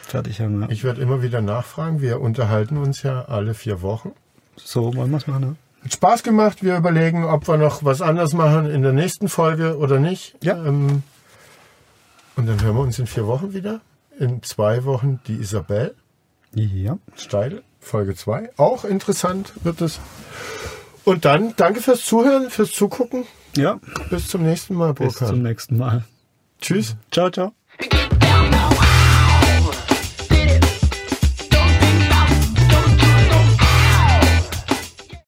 [0.01, 0.69] Fertig haben wir.
[0.69, 2.01] Ich werde immer wieder nachfragen.
[2.01, 4.11] Wir unterhalten uns ja alle vier Wochen.
[4.57, 5.41] So wollen wir es machen.
[5.41, 5.55] Ne?
[5.83, 6.63] Hat Spaß gemacht.
[6.63, 10.35] Wir überlegen, ob wir noch was anderes machen in der nächsten Folge oder nicht.
[10.43, 10.55] Ja.
[10.65, 11.03] Ähm,
[12.35, 13.81] und dann hören wir uns in vier Wochen wieder.
[14.19, 15.95] In zwei Wochen die Isabel
[16.53, 16.97] Ja.
[17.15, 18.51] Steidel, Folge 2.
[18.57, 19.99] Auch interessant wird es.
[21.03, 23.25] Und dann danke fürs Zuhören, fürs Zugucken.
[23.57, 23.79] Ja.
[24.09, 25.29] Bis zum nächsten Mal, Bis Burkhard.
[25.29, 26.05] zum nächsten Mal.
[26.61, 26.95] Tschüss.
[27.11, 27.53] Ciao, ciao.